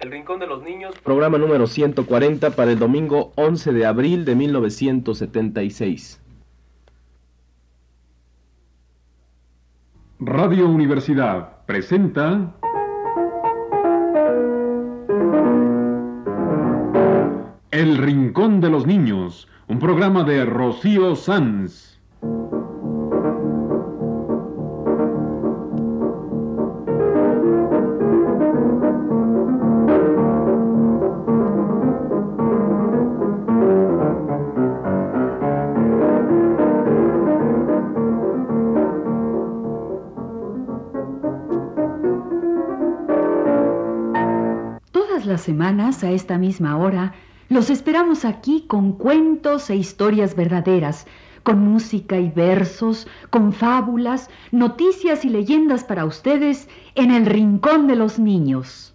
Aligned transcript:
El 0.00 0.10
Rincón 0.10 0.40
de 0.40 0.46
los 0.46 0.62
Niños. 0.62 0.94
Programa 1.04 1.36
número 1.36 1.66
140 1.66 2.50
para 2.56 2.72
el 2.72 2.78
domingo 2.78 3.32
11 3.36 3.72
de 3.72 3.84
abril 3.84 4.24
de 4.24 4.34
1976. 4.34 6.22
Radio 10.20 10.68
Universidad 10.68 11.64
presenta 11.66 12.54
El 17.70 17.98
Rincón 17.98 18.62
de 18.62 18.70
los 18.70 18.86
Niños, 18.86 19.48
un 19.68 19.78
programa 19.78 20.24
de 20.24 20.46
Rocío 20.46 21.14
Sanz. 21.14 21.99
Semanas, 45.50 46.04
a 46.04 46.12
esta 46.12 46.38
misma 46.38 46.76
hora, 46.76 47.12
los 47.48 47.70
esperamos 47.70 48.24
aquí 48.24 48.66
con 48.68 48.92
cuentos 48.92 49.68
e 49.68 49.74
historias 49.74 50.36
verdaderas, 50.36 51.08
con 51.42 51.58
música 51.58 52.16
y 52.18 52.30
versos, 52.30 53.08
con 53.30 53.52
fábulas, 53.52 54.30
noticias 54.52 55.24
y 55.24 55.28
leyendas 55.28 55.82
para 55.82 56.04
ustedes 56.04 56.68
en 56.94 57.10
el 57.10 57.26
Rincón 57.26 57.88
de 57.88 57.96
los 57.96 58.20
Niños. 58.20 58.94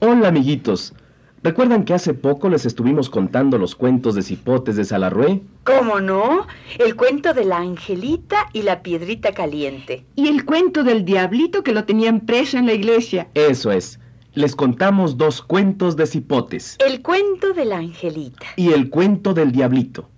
Hola 0.00 0.28
amiguitos. 0.28 0.94
¿Recuerdan 1.42 1.84
que 1.84 1.94
hace 1.94 2.14
poco 2.14 2.48
les 2.48 2.66
estuvimos 2.66 3.08
contando 3.08 3.58
los 3.58 3.76
cuentos 3.76 4.14
de 4.16 4.22
cipotes 4.22 4.74
de 4.76 4.84
Salarrué? 4.84 5.40
¿Cómo 5.64 6.00
no? 6.00 6.46
El 6.78 6.96
cuento 6.96 7.32
de 7.32 7.44
la 7.44 7.58
angelita 7.58 8.46
y 8.52 8.62
la 8.62 8.82
piedrita 8.82 9.32
caliente. 9.32 10.04
Y 10.16 10.28
el 10.28 10.44
cuento 10.44 10.82
del 10.82 11.04
diablito 11.04 11.62
que 11.62 11.72
lo 11.72 11.84
tenían 11.84 12.20
preso 12.20 12.58
en 12.58 12.66
la 12.66 12.72
iglesia. 12.72 13.28
Eso 13.34 13.70
es. 13.70 14.00
Les 14.34 14.56
contamos 14.56 15.16
dos 15.16 15.40
cuentos 15.42 15.96
de 15.96 16.06
cipotes 16.06 16.76
El 16.86 17.02
cuento 17.02 17.52
de 17.54 17.64
la 17.64 17.78
angelita. 17.78 18.46
y 18.56 18.72
el 18.72 18.90
cuento 18.90 19.32
del 19.32 19.52
diablito. 19.52 20.08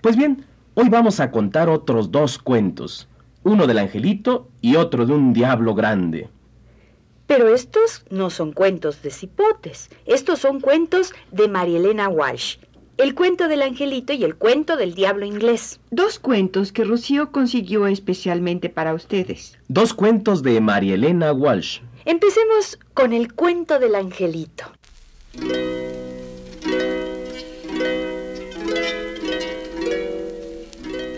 Pues 0.00 0.16
bien, 0.16 0.44
hoy 0.74 0.88
vamos 0.88 1.20
a 1.20 1.30
contar 1.30 1.68
otros 1.68 2.10
dos 2.10 2.38
cuentos. 2.38 3.08
Uno 3.42 3.66
del 3.66 3.78
angelito 3.78 4.48
y 4.60 4.76
otro 4.76 5.04
de 5.04 5.12
un 5.14 5.32
diablo 5.32 5.74
grande. 5.74 6.28
Pero 7.30 7.46
estos 7.54 8.02
no 8.10 8.28
son 8.28 8.50
cuentos 8.50 9.02
de 9.02 9.12
cipotes. 9.12 9.88
Estos 10.04 10.40
son 10.40 10.58
cuentos 10.58 11.14
de 11.30 11.46
Marielena 11.46 12.08
Walsh. 12.08 12.56
El 12.96 13.14
cuento 13.14 13.46
del 13.46 13.62
angelito 13.62 14.12
y 14.12 14.24
el 14.24 14.34
cuento 14.34 14.76
del 14.76 14.94
diablo 14.94 15.24
inglés. 15.24 15.78
Dos 15.92 16.18
cuentos 16.18 16.72
que 16.72 16.82
Rocío 16.82 17.30
consiguió 17.30 17.86
especialmente 17.86 18.68
para 18.68 18.94
ustedes. 18.94 19.56
Dos 19.68 19.94
cuentos 19.94 20.42
de 20.42 20.60
Marielena 20.60 21.32
Walsh. 21.32 21.82
Empecemos 22.04 22.80
con 22.94 23.12
el 23.12 23.32
cuento 23.32 23.78
del 23.78 23.94
angelito. 23.94 24.64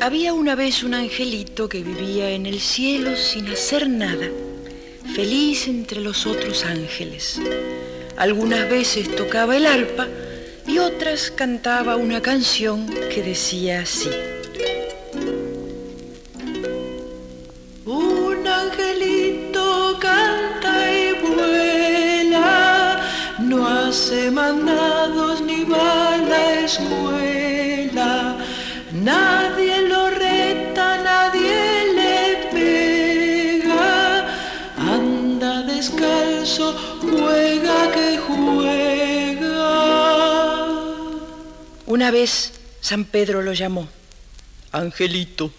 Había 0.03 0.35
una 0.35 0.57
vez 0.57 0.83
un 0.83 0.93
angelito 0.93 1.71
que 1.71 1.83
vivía 1.83 2.33
en 2.33 2.45
el 2.45 2.61
cielo 2.61 3.17
sin 3.17 3.47
hacer 3.47 3.89
nada, 3.89 4.29
feliz 5.15 5.69
entre 5.69 6.01
los 6.01 6.27
otros 6.27 6.65
ángeles. 6.65 7.41
Algunas 8.17 8.69
veces 8.69 9.15
tocaba 9.15 9.57
el 9.57 9.67
arpa 9.67 10.09
y 10.67 10.79
otras 10.79 11.31
cantaba 11.31 11.97
una 11.97 12.23
canción 12.23 12.87
que 12.87 13.23
decía 13.23 13.81
así. 13.81 14.11
Una 42.03 42.11
vez 42.11 42.51
San 42.81 43.05
Pedro 43.05 43.43
lo 43.43 43.53
llamó. 43.53 43.89
Angelito, 44.73 45.55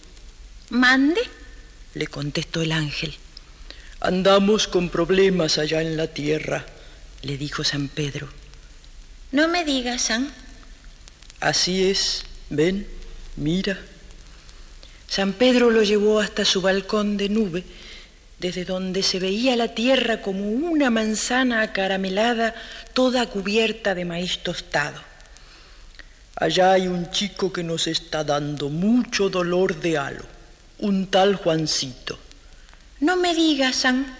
Mande. 0.71 1.21
le 1.93 2.07
contestó 2.07 2.61
el 2.61 2.73
ángel. 2.73 3.15
Andamos 4.01 4.67
con 4.67 4.89
problemas 4.89 5.57
allá 5.57 5.81
en 5.81 5.95
la 5.95 6.07
tierra, 6.07 6.65
le 7.21 7.37
dijo 7.37 7.63
San 7.63 7.87
Pedro. 7.87 8.27
No 9.31 9.47
me 9.47 9.63
digas, 9.63 10.01
San. 10.01 10.33
Así 11.39 11.89
es, 11.89 12.25
ven, 12.49 12.87
mira. 13.37 13.79
San 15.07 15.31
Pedro 15.31 15.69
lo 15.69 15.81
llevó 15.81 16.19
hasta 16.19 16.43
su 16.43 16.59
balcón 16.59 17.15
de 17.15 17.29
nube, 17.29 17.63
desde 18.39 18.65
donde 18.65 19.01
se 19.01 19.19
veía 19.19 19.55
la 19.55 19.69
tierra 19.69 20.21
como 20.21 20.49
una 20.49 20.89
manzana 20.89 21.61
acaramelada, 21.61 22.53
toda 22.91 23.27
cubierta 23.27 23.95
de 23.95 24.03
maíz 24.03 24.39
tostado. 24.39 25.12
Allá 26.35 26.73
hay 26.73 26.87
un 26.87 27.11
chico 27.11 27.53
que 27.53 27.63
nos 27.63 27.85
está 27.87 28.23
dando 28.23 28.69
mucho 28.69 29.29
dolor 29.29 29.79
de 29.79 29.97
halo, 29.97 30.25
un 30.79 31.07
tal 31.07 31.35
Juancito. 31.35 32.17
No 32.99 33.15
me 33.17 33.35
digas, 33.35 33.75
San. 33.75 34.17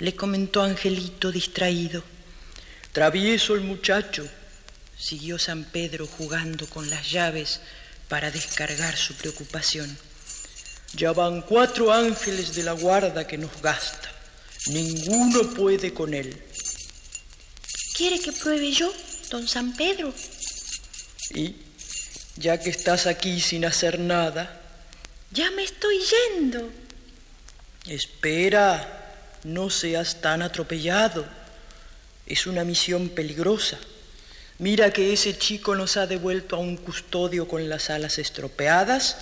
le 0.00 0.14
comentó 0.14 0.62
Angelito 0.62 1.32
distraído. 1.32 2.02
Travieso 2.92 3.54
el 3.54 3.62
muchacho, 3.62 4.26
siguió 4.98 5.38
San 5.38 5.64
Pedro 5.64 6.06
jugando 6.06 6.66
con 6.66 6.90
las 6.90 7.10
llaves 7.10 7.60
para 8.08 8.30
descargar 8.30 8.96
su 8.96 9.14
preocupación. 9.14 9.96
Ya 10.94 11.12
van 11.12 11.42
cuatro 11.42 11.92
ángeles 11.92 12.54
de 12.54 12.64
la 12.64 12.72
guarda 12.72 13.26
que 13.26 13.38
nos 13.38 13.62
gasta. 13.62 14.10
Ninguno 14.66 15.42
puede 15.54 15.94
con 15.94 16.12
él. 16.12 16.36
¿Quiere 17.96 18.18
que 18.18 18.32
pruebe 18.32 18.72
yo, 18.72 18.92
don 19.30 19.46
San 19.46 19.74
Pedro? 19.74 20.12
Y 21.34 21.54
ya 22.36 22.58
que 22.58 22.70
estás 22.70 23.06
aquí 23.06 23.40
sin 23.40 23.64
hacer 23.64 23.98
nada, 23.98 24.56
Ya 25.32 25.50
me 25.52 25.62
estoy 25.62 25.98
yendo. 26.34 26.70
espera, 27.86 29.38
no 29.44 29.70
seas 29.70 30.20
tan 30.20 30.42
atropellado. 30.42 31.24
Es 32.26 32.46
una 32.46 32.64
misión 32.64 33.10
peligrosa. 33.10 33.78
Mira 34.58 34.92
que 34.92 35.12
ese 35.12 35.38
chico 35.38 35.74
nos 35.74 35.96
ha 35.96 36.06
devuelto 36.06 36.56
a 36.56 36.58
un 36.58 36.76
custodio 36.76 37.46
con 37.48 37.68
las 37.68 37.90
alas 37.90 38.18
estropeadas, 38.18 39.16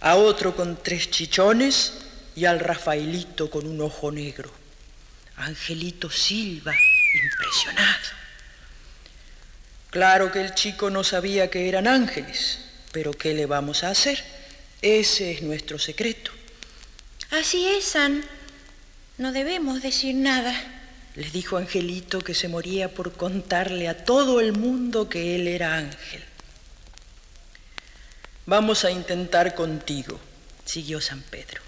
a 0.00 0.14
otro 0.16 0.54
con 0.54 0.80
tres 0.82 1.10
chichones 1.10 1.94
y 2.36 2.44
al 2.44 2.60
Rafaelito 2.60 3.50
con 3.50 3.66
un 3.66 3.80
ojo 3.80 4.10
negro. 4.12 4.50
Angelito 5.36 6.08
Silva, 6.10 6.72
impresionado. 7.22 8.17
Claro 9.90 10.30
que 10.30 10.40
el 10.40 10.54
chico 10.54 10.90
no 10.90 11.02
sabía 11.02 11.50
que 11.50 11.68
eran 11.68 11.86
ángeles, 11.86 12.58
pero 12.92 13.12
¿qué 13.12 13.34
le 13.34 13.46
vamos 13.46 13.84
a 13.84 13.90
hacer? 13.90 14.22
Ese 14.82 15.32
es 15.32 15.42
nuestro 15.42 15.78
secreto. 15.78 16.30
Así 17.30 17.66
es, 17.66 17.84
San. 17.84 18.24
No 19.16 19.32
debemos 19.32 19.82
decir 19.82 20.14
nada. 20.14 20.54
Les 21.14 21.32
dijo 21.32 21.56
Angelito 21.56 22.20
que 22.20 22.34
se 22.34 22.48
moría 22.48 22.94
por 22.94 23.12
contarle 23.12 23.88
a 23.88 24.04
todo 24.04 24.40
el 24.40 24.52
mundo 24.52 25.08
que 25.08 25.34
él 25.34 25.48
era 25.48 25.74
ángel. 25.74 26.22
Vamos 28.46 28.84
a 28.84 28.90
intentar 28.90 29.54
contigo, 29.54 30.20
siguió 30.64 31.00
San 31.00 31.22
Pedro. 31.22 31.60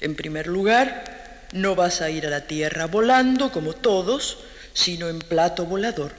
En 0.00 0.16
primer 0.16 0.46
lugar, 0.46 1.46
no 1.52 1.74
vas 1.74 2.00
a 2.00 2.10
ir 2.10 2.26
a 2.26 2.30
la 2.30 2.46
tierra 2.46 2.86
volando 2.86 3.52
como 3.52 3.74
todos, 3.74 4.38
sino 4.72 5.08
en 5.08 5.18
plato 5.18 5.66
volador, 5.66 6.12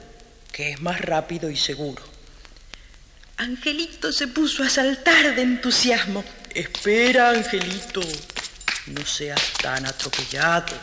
que 0.52 0.72
es 0.72 0.80
más 0.80 1.00
rápido 1.00 1.50
y 1.50 1.56
seguro. 1.56 2.02
Angelito 3.36 4.12
se 4.12 4.28
puso 4.28 4.62
a 4.62 4.68
saltar 4.68 5.34
de 5.34 5.42
entusiasmo. 5.42 6.24
Espera, 6.54 7.30
Angelito, 7.30 8.02
no 8.86 9.06
seas 9.06 9.52
tan 9.62 9.86
atropellado. 9.86 10.76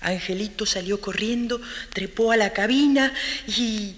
Angelito 0.00 0.66
salió 0.66 1.00
corriendo, 1.00 1.60
trepó 1.92 2.32
a 2.32 2.36
la 2.36 2.52
cabina 2.52 3.12
y... 3.46 3.94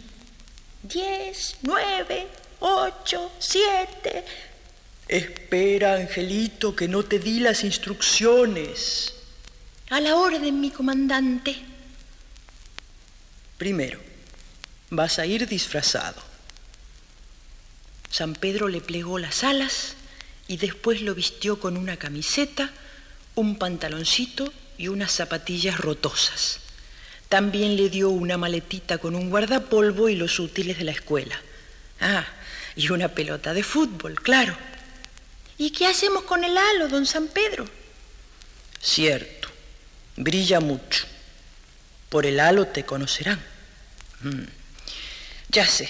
Diez, 0.82 1.56
nueve, 1.62 2.28
ocho, 2.60 3.32
siete... 3.38 4.25
Espera, 5.08 5.94
Angelito, 5.94 6.76
que 6.76 6.87
no 6.87 7.02
te 7.02 7.19
di 7.19 7.40
las 7.40 7.64
instrucciones. 7.64 9.14
A 9.88 10.00
la 10.00 10.16
orden, 10.16 10.60
mi 10.60 10.70
comandante. 10.70 11.56
Primero, 13.56 13.99
vas 14.90 15.19
a 15.19 15.26
ir 15.26 15.46
disfrazado. 15.46 16.20
San 18.11 18.35
Pedro 18.35 18.69
le 18.69 18.81
plegó 18.81 19.19
las 19.19 19.44
alas 19.44 19.94
y 20.46 20.56
después 20.56 21.02
lo 21.02 21.14
vistió 21.14 21.61
con 21.61 21.76
una 21.76 21.96
camiseta, 21.96 22.70
un 23.35 23.58
pantaloncito 23.58 24.52
y 24.79 24.88
unas 24.88 25.12
zapatillas 25.12 25.79
rotosas. 25.79 26.61
También 27.29 27.76
le 27.76 27.90
dio 27.90 28.08
una 28.08 28.38
maletita 28.38 28.99
con 28.99 29.14
un 29.14 29.29
guardapolvo 29.29 30.08
y 30.08 30.17
los 30.17 30.38
útiles 30.38 30.79
de 30.79 30.85
la 30.85 30.93
escuela. 30.93 31.38
Ah, 32.00 32.26
y 32.75 32.91
una 32.91 33.08
pelota 33.08 33.52
de 33.52 33.62
fútbol, 33.62 34.20
claro. 34.23 34.56
¿Y 35.58 35.70
qué 35.70 35.87
hacemos 35.87 36.23
con 36.23 36.44
el 36.44 36.56
halo, 36.56 36.88
don 36.88 37.05
San 37.05 37.26
Pedro? 37.29 37.67
Cierto, 38.81 39.49
brilla 40.17 40.61
mucho. 40.61 41.05
Por 42.08 42.25
el 42.25 42.41
halo 42.41 42.69
te 42.69 42.84
conocerán. 42.84 43.43
Mm, 44.23 44.44
Ya 45.50 45.66
sé, 45.66 45.88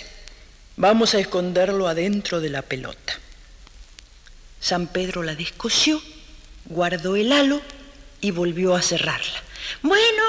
vamos 0.76 1.14
a 1.14 1.19
esconderlo 1.19 1.88
adentro 1.88 2.40
de 2.40 2.50
la 2.50 2.62
pelota. 2.62 3.19
San 4.60 4.87
Pedro 4.87 5.22
la 5.22 5.34
descosió, 5.34 6.00
guardó 6.66 7.16
el 7.16 7.32
halo 7.32 7.60
y 8.20 8.31
volvió 8.31 8.75
a 8.75 8.82
cerrarla. 8.82 9.43
Bueno, 9.82 10.22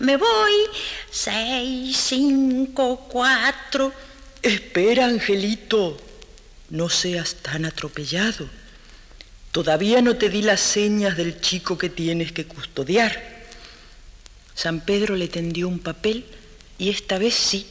me 0.00 0.16
voy. 0.16 0.52
Seis, 1.10 1.96
cinco, 1.96 3.06
cuatro. 3.08 3.92
Espera, 4.42 5.06
Angelito, 5.06 5.96
no 6.70 6.88
seas 6.88 7.36
tan 7.36 7.64
atropellado. 7.64 8.48
Todavía 9.52 10.02
no 10.02 10.16
te 10.16 10.28
di 10.28 10.42
las 10.42 10.60
señas 10.60 11.16
del 11.16 11.40
chico 11.40 11.78
que 11.78 11.88
tienes 11.88 12.32
que 12.32 12.46
custodiar. 12.46 13.42
San 14.54 14.80
Pedro 14.80 15.14
le 15.14 15.28
tendió 15.28 15.68
un 15.68 15.78
papel 15.78 16.24
y 16.78 16.90
esta 16.90 17.18
vez 17.18 17.34
sí, 17.34 17.66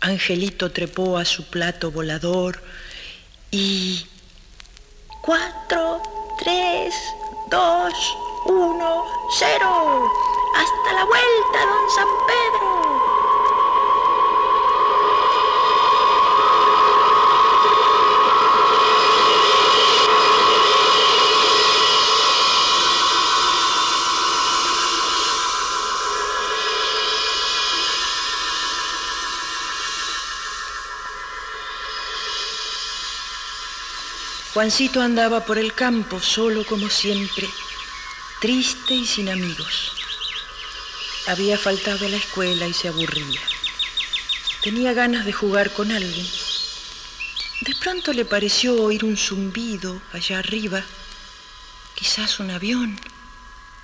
Angelito 0.00 0.70
trepó 0.70 1.18
a 1.18 1.24
su 1.24 1.44
plato 1.44 1.90
volador 1.90 2.62
y... 3.50 4.06
Cuatro, 5.22 6.00
tres, 6.38 6.94
dos, 7.50 7.92
uno, 8.44 9.04
cero. 9.38 10.08
Hasta 10.54 10.92
la 10.92 11.04
vuelta, 11.04 11.66
don 11.66 11.90
San 11.96 12.06
Pedro. 12.28 12.75
Juancito 34.56 35.02
andaba 35.02 35.44
por 35.44 35.58
el 35.58 35.74
campo 35.74 36.18
solo 36.18 36.64
como 36.64 36.88
siempre, 36.88 37.46
triste 38.40 38.94
y 38.94 39.04
sin 39.04 39.28
amigos. 39.28 39.92
Había 41.26 41.58
faltado 41.58 42.06
a 42.06 42.08
la 42.08 42.16
escuela 42.16 42.66
y 42.66 42.72
se 42.72 42.88
aburría. 42.88 43.42
Tenía 44.62 44.94
ganas 44.94 45.26
de 45.26 45.34
jugar 45.34 45.74
con 45.74 45.92
alguien. 45.92 46.26
De 47.60 47.74
pronto 47.74 48.14
le 48.14 48.24
pareció 48.24 48.82
oír 48.82 49.04
un 49.04 49.18
zumbido 49.18 50.00
allá 50.14 50.38
arriba, 50.38 50.82
quizás 51.94 52.40
un 52.40 52.50
avión, 52.50 52.98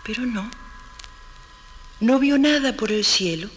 pero 0.05 0.25
no. 0.25 0.51
No 2.01 2.19
vio 2.19 2.39
nada 2.39 2.79
por 2.79 2.93
el 2.93 3.05
cielo, 3.05 3.51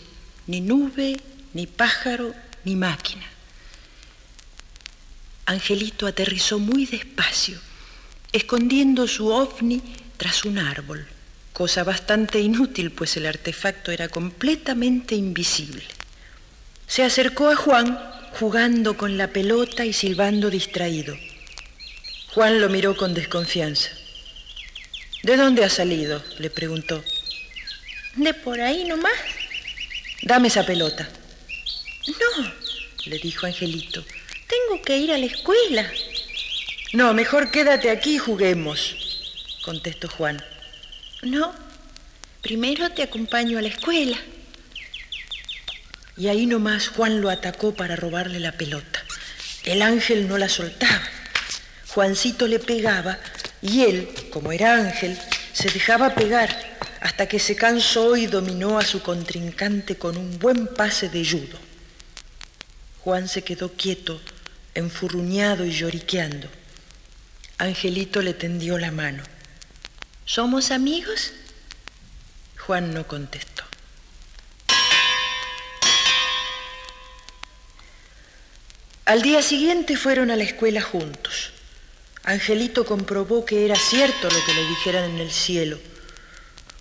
ni 0.47 0.59
nube, 0.59 1.15
ni 1.53 1.65
pájaro, 1.65 2.35
ni 2.65 2.75
máquina. 2.75 3.34
Angelito 5.45 6.07
aterrizó 6.07 6.57
muy 6.57 6.87
despacio, 6.87 7.59
escondiendo 8.31 9.07
su 9.07 9.27
ovni 9.27 9.81
tras 10.17 10.43
un 10.43 10.57
árbol, 10.57 11.05
cosa 11.53 11.83
bastante 11.83 12.39
inútil, 12.39 12.91
pues 12.91 13.15
el 13.17 13.27
artefacto 13.27 13.91
era 13.91 14.09
completamente 14.09 15.13
invisible. 15.13 15.83
Se 16.87 17.03
acercó 17.03 17.49
a 17.49 17.55
Juan, 17.55 17.99
jugando 18.39 18.97
con 18.97 19.17
la 19.17 19.27
pelota 19.27 19.85
y 19.85 19.93
silbando 19.93 20.49
distraído. 20.49 21.15
Juan 22.33 22.59
lo 22.59 22.67
miró 22.69 22.97
con 22.97 23.13
desconfianza. 23.13 23.91
¿De 25.23 25.37
dónde 25.37 25.63
ha 25.63 25.69
salido? 25.69 26.23
le 26.39 26.49
preguntó. 26.49 27.03
De 28.15 28.33
por 28.33 28.59
ahí 28.61 28.83
nomás. 28.83 29.13
Dame 30.23 30.47
esa 30.47 30.65
pelota. 30.65 31.07
No, 32.07 32.51
le 33.05 33.19
dijo 33.19 33.45
Angelito. 33.45 34.03
Tengo 34.55 34.81
que 34.81 34.97
ir 34.97 35.11
a 35.11 35.17
la 35.17 35.25
escuela. 35.25 35.85
No, 36.93 37.13
mejor 37.13 37.51
quédate 37.51 37.89
aquí 37.89 38.15
y 38.15 38.19
juguemos, 38.19 38.95
contestó 39.63 40.07
Juan. 40.07 40.41
No, 41.23 41.53
primero 42.41 42.89
te 42.91 43.03
acompaño 43.03 43.57
a 43.57 43.61
la 43.61 43.69
escuela. 43.69 44.17
Y 46.17 46.27
ahí 46.27 46.45
nomás 46.45 46.87
Juan 46.89 47.21
lo 47.21 47.29
atacó 47.29 47.73
para 47.73 47.95
robarle 47.95 48.39
la 48.39 48.53
pelota. 48.53 49.03
El 49.63 49.81
ángel 49.81 50.27
no 50.27 50.37
la 50.37 50.47
soltaba. 50.47 51.01
Juancito 51.89 52.47
le 52.47 52.59
pegaba 52.59 53.19
y 53.61 53.81
él, 53.81 54.09
como 54.31 54.51
era 54.51 54.75
ángel, 54.75 55.17
se 55.53 55.69
dejaba 55.69 56.15
pegar 56.15 56.77
hasta 57.01 57.27
que 57.27 57.39
se 57.39 57.55
cansó 57.55 58.15
y 58.15 58.27
dominó 58.27 58.79
a 58.79 58.85
su 58.85 59.01
contrincante 59.01 59.97
con 59.97 60.17
un 60.17 60.39
buen 60.39 60.67
pase 60.67 61.09
de 61.09 61.25
judo. 61.25 61.57
Juan 63.01 63.27
se 63.27 63.43
quedó 63.43 63.73
quieto, 63.73 64.19
enfurruñado 64.75 65.65
y 65.65 65.71
lloriqueando. 65.71 66.47
Angelito 67.57 68.21
le 68.21 68.33
tendió 68.33 68.77
la 68.77 68.91
mano. 68.91 69.23
¿Somos 70.25 70.71
amigos? 70.71 71.31
Juan 72.57 72.93
no 72.93 73.07
contestó. 73.07 73.63
Al 79.05 79.21
día 79.21 79.41
siguiente 79.41 79.97
fueron 79.97 80.31
a 80.31 80.35
la 80.35 80.43
escuela 80.43 80.81
juntos. 80.81 81.51
Angelito 82.23 82.85
comprobó 82.85 83.45
que 83.45 83.65
era 83.65 83.75
cierto 83.75 84.29
lo 84.29 84.45
que 84.45 84.53
le 84.53 84.67
dijeran 84.67 85.11
en 85.11 85.19
el 85.19 85.31
cielo. 85.31 85.79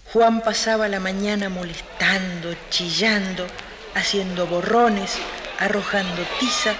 Juan 0.07 0.41
pasaba 0.43 0.89
la 0.89 1.01
mañana 1.01 1.51
molestando, 1.51 2.55
chillando, 2.71 3.47
haciendo 3.95 4.47
borrones, 4.47 5.13
arrojando 5.59 6.23
tiza, 6.41 6.75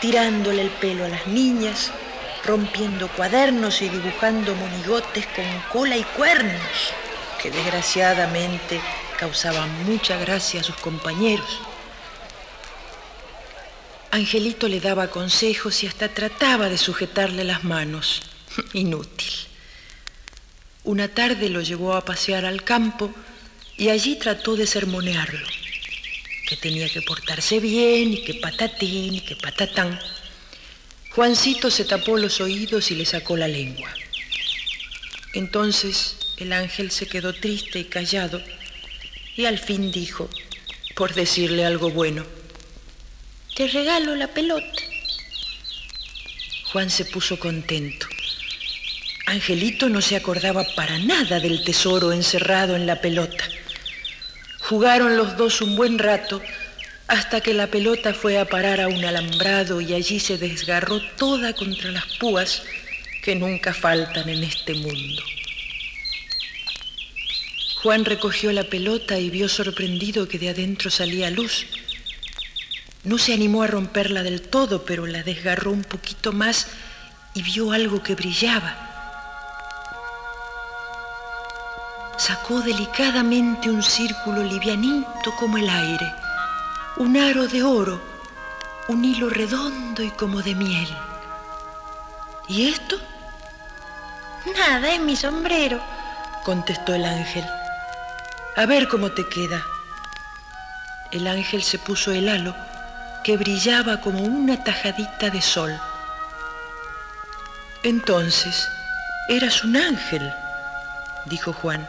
tirándole 0.00 0.62
el 0.62 0.70
pelo 0.70 1.04
a 1.04 1.08
las 1.08 1.26
niñas, 1.26 1.90
rompiendo 2.44 3.08
cuadernos 3.08 3.82
y 3.82 3.88
dibujando 3.88 4.54
monigotes 4.54 5.26
con 5.26 5.44
cola 5.72 5.96
y 5.96 6.02
cuernos, 6.02 6.92
que 7.42 7.50
desgraciadamente 7.50 8.80
causaban 9.18 9.84
mucha 9.84 10.16
gracia 10.18 10.60
a 10.60 10.64
sus 10.64 10.76
compañeros. 10.76 11.60
Angelito 14.12 14.66
le 14.66 14.80
daba 14.80 15.08
consejos 15.08 15.84
y 15.84 15.86
hasta 15.86 16.08
trataba 16.08 16.68
de 16.68 16.78
sujetarle 16.78 17.44
las 17.44 17.62
manos. 17.62 18.22
Inútil. 18.72 19.32
Una 20.82 21.08
tarde 21.08 21.48
lo 21.50 21.60
llevó 21.60 21.94
a 21.94 22.04
pasear 22.04 22.44
al 22.44 22.64
campo 22.64 23.12
y 23.76 23.90
allí 23.90 24.16
trató 24.16 24.56
de 24.56 24.66
sermonearlo, 24.66 25.46
que 26.50 26.56
tenía 26.56 26.88
que 26.88 27.00
portarse 27.00 27.60
bien 27.60 28.12
y 28.12 28.24
que 28.24 28.34
patatín 28.34 29.14
y 29.14 29.20
que 29.20 29.36
patatán. 29.36 30.00
Juancito 31.14 31.70
se 31.70 31.84
tapó 31.84 32.16
los 32.16 32.40
oídos 32.40 32.90
y 32.90 32.96
le 32.96 33.06
sacó 33.06 33.36
la 33.36 33.46
lengua. 33.46 33.88
Entonces 35.32 36.16
el 36.38 36.52
ángel 36.52 36.90
se 36.90 37.06
quedó 37.06 37.32
triste 37.32 37.78
y 37.78 37.84
callado 37.84 38.42
y 39.36 39.44
al 39.44 39.60
fin 39.60 39.92
dijo, 39.92 40.28
por 40.96 41.14
decirle 41.14 41.64
algo 41.64 41.90
bueno, 41.90 42.26
Te 43.54 43.68
regalo 43.68 44.16
la 44.16 44.26
pelota. 44.26 44.82
Juan 46.72 46.90
se 46.90 47.04
puso 47.04 47.38
contento. 47.38 48.08
Angelito 49.26 49.88
no 49.88 50.00
se 50.00 50.16
acordaba 50.16 50.64
para 50.74 50.98
nada 50.98 51.38
del 51.38 51.62
tesoro 51.62 52.10
encerrado 52.10 52.74
en 52.74 52.86
la 52.86 53.00
pelota. 53.00 53.44
Jugaron 54.70 55.16
los 55.16 55.36
dos 55.36 55.62
un 55.62 55.74
buen 55.74 55.98
rato 55.98 56.40
hasta 57.08 57.40
que 57.40 57.54
la 57.54 57.66
pelota 57.66 58.14
fue 58.14 58.38
a 58.38 58.44
parar 58.44 58.80
a 58.80 58.86
un 58.86 59.04
alambrado 59.04 59.80
y 59.80 59.94
allí 59.94 60.20
se 60.20 60.38
desgarró 60.38 61.00
toda 61.16 61.54
contra 61.54 61.90
las 61.90 62.04
púas 62.18 62.62
que 63.20 63.34
nunca 63.34 63.74
faltan 63.74 64.28
en 64.28 64.44
este 64.44 64.74
mundo. 64.74 65.24
Juan 67.82 68.04
recogió 68.04 68.52
la 68.52 68.62
pelota 68.62 69.18
y 69.18 69.28
vio 69.28 69.48
sorprendido 69.48 70.28
que 70.28 70.38
de 70.38 70.50
adentro 70.50 70.88
salía 70.88 71.30
luz. 71.30 71.66
No 73.02 73.18
se 73.18 73.32
animó 73.32 73.64
a 73.64 73.66
romperla 73.66 74.22
del 74.22 74.40
todo, 74.40 74.84
pero 74.84 75.04
la 75.04 75.24
desgarró 75.24 75.72
un 75.72 75.82
poquito 75.82 76.30
más 76.32 76.68
y 77.34 77.42
vio 77.42 77.72
algo 77.72 78.04
que 78.04 78.14
brillaba. 78.14 78.89
Sacó 82.30 82.60
delicadamente 82.60 83.68
un 83.68 83.82
círculo 83.82 84.44
livianito 84.44 85.34
como 85.36 85.58
el 85.58 85.68
aire, 85.68 86.14
un 86.98 87.16
aro 87.16 87.48
de 87.48 87.64
oro, 87.64 88.00
un 88.86 89.04
hilo 89.04 89.28
redondo 89.28 90.00
y 90.00 90.12
como 90.12 90.40
de 90.40 90.54
miel. 90.54 90.86
¿Y 92.46 92.68
esto? 92.68 92.96
Nada, 94.56 94.92
es 94.92 95.00
mi 95.00 95.16
sombrero, 95.16 95.80
contestó 96.44 96.94
el 96.94 97.04
ángel. 97.04 97.44
A 98.56 98.64
ver 98.64 98.86
cómo 98.86 99.10
te 99.10 99.28
queda. 99.28 99.66
El 101.10 101.26
ángel 101.26 101.64
se 101.64 101.80
puso 101.80 102.12
el 102.12 102.28
halo 102.28 102.54
que 103.24 103.38
brillaba 103.38 104.00
como 104.00 104.22
una 104.22 104.62
tajadita 104.62 105.30
de 105.30 105.42
sol. 105.42 105.76
Entonces, 107.82 108.68
eras 109.28 109.64
un 109.64 109.76
ángel, 109.76 110.32
dijo 111.26 111.52
Juan. 111.52 111.88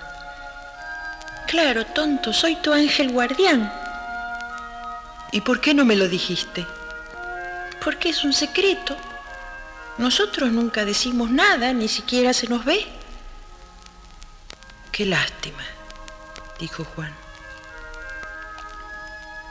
Claro, 1.51 1.85
tonto, 1.85 2.31
soy 2.31 2.55
tu 2.55 2.71
ángel 2.71 3.11
guardián. 3.11 3.69
¿Y 5.33 5.41
por 5.41 5.59
qué 5.59 5.73
no 5.73 5.83
me 5.83 5.97
lo 5.97 6.07
dijiste? 6.07 6.65
Porque 7.83 8.07
es 8.07 8.23
un 8.23 8.31
secreto. 8.31 8.95
Nosotros 9.97 10.49
nunca 10.49 10.85
decimos 10.85 11.29
nada, 11.29 11.73
ni 11.73 11.89
siquiera 11.89 12.31
se 12.31 12.47
nos 12.47 12.63
ve. 12.63 12.87
Qué 14.93 15.05
lástima, 15.05 15.61
dijo 16.57 16.85
Juan. 16.85 17.13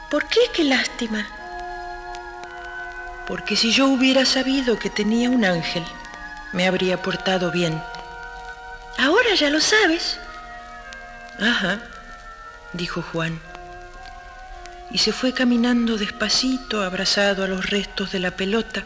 ¿Por 0.09 0.27
qué 0.27 0.39
qué 0.51 0.63
lástima? 0.63 1.27
Porque 3.27 3.55
si 3.55 3.71
yo 3.71 3.85
hubiera 3.85 4.25
sabido 4.25 4.79
que 4.79 4.89
tenía 4.89 5.29
un 5.29 5.45
ángel, 5.45 5.85
me 6.51 6.67
habría 6.67 6.99
portado 6.99 7.51
bien. 7.51 7.79
Ahora 8.97 9.35
ya 9.35 9.51
lo 9.51 9.61
sabes. 9.61 10.19
Ajá, 11.39 11.79
dijo 12.73 13.01
Juan. 13.01 13.39
Y 14.91 14.97
se 14.97 15.13
fue 15.13 15.33
caminando 15.33 15.97
despacito, 15.97 16.83
abrazado 16.83 17.43
a 17.43 17.47
los 17.47 17.69
restos 17.69 18.11
de 18.11 18.19
la 18.19 18.31
pelota, 18.31 18.83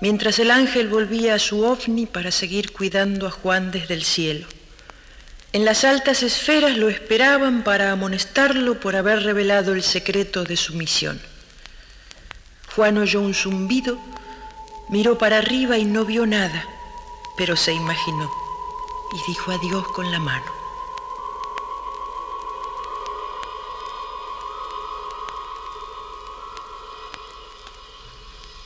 mientras 0.00 0.38
el 0.38 0.50
ángel 0.50 0.88
volvía 0.88 1.34
a 1.34 1.38
su 1.38 1.64
ovni 1.64 2.06
para 2.06 2.30
seguir 2.30 2.72
cuidando 2.72 3.26
a 3.26 3.30
Juan 3.30 3.70
desde 3.70 3.94
el 3.94 4.04
cielo. 4.04 4.46
En 5.52 5.64
las 5.64 5.84
altas 5.84 6.24
esferas 6.24 6.76
lo 6.76 6.88
esperaban 6.88 7.62
para 7.62 7.92
amonestarlo 7.92 8.80
por 8.80 8.96
haber 8.96 9.22
revelado 9.22 9.72
el 9.72 9.84
secreto 9.84 10.42
de 10.42 10.56
su 10.56 10.74
misión. 10.74 11.20
Juan 12.74 12.98
oyó 12.98 13.20
un 13.20 13.34
zumbido, 13.34 13.98
miró 14.88 15.16
para 15.16 15.38
arriba 15.38 15.78
y 15.78 15.84
no 15.84 16.04
vio 16.04 16.26
nada, 16.26 16.66
pero 17.36 17.54
se 17.54 17.72
imaginó 17.72 18.30
y 19.12 19.30
dijo 19.30 19.52
adiós 19.52 19.86
con 19.88 20.10
la 20.10 20.18
mano. 20.18 20.63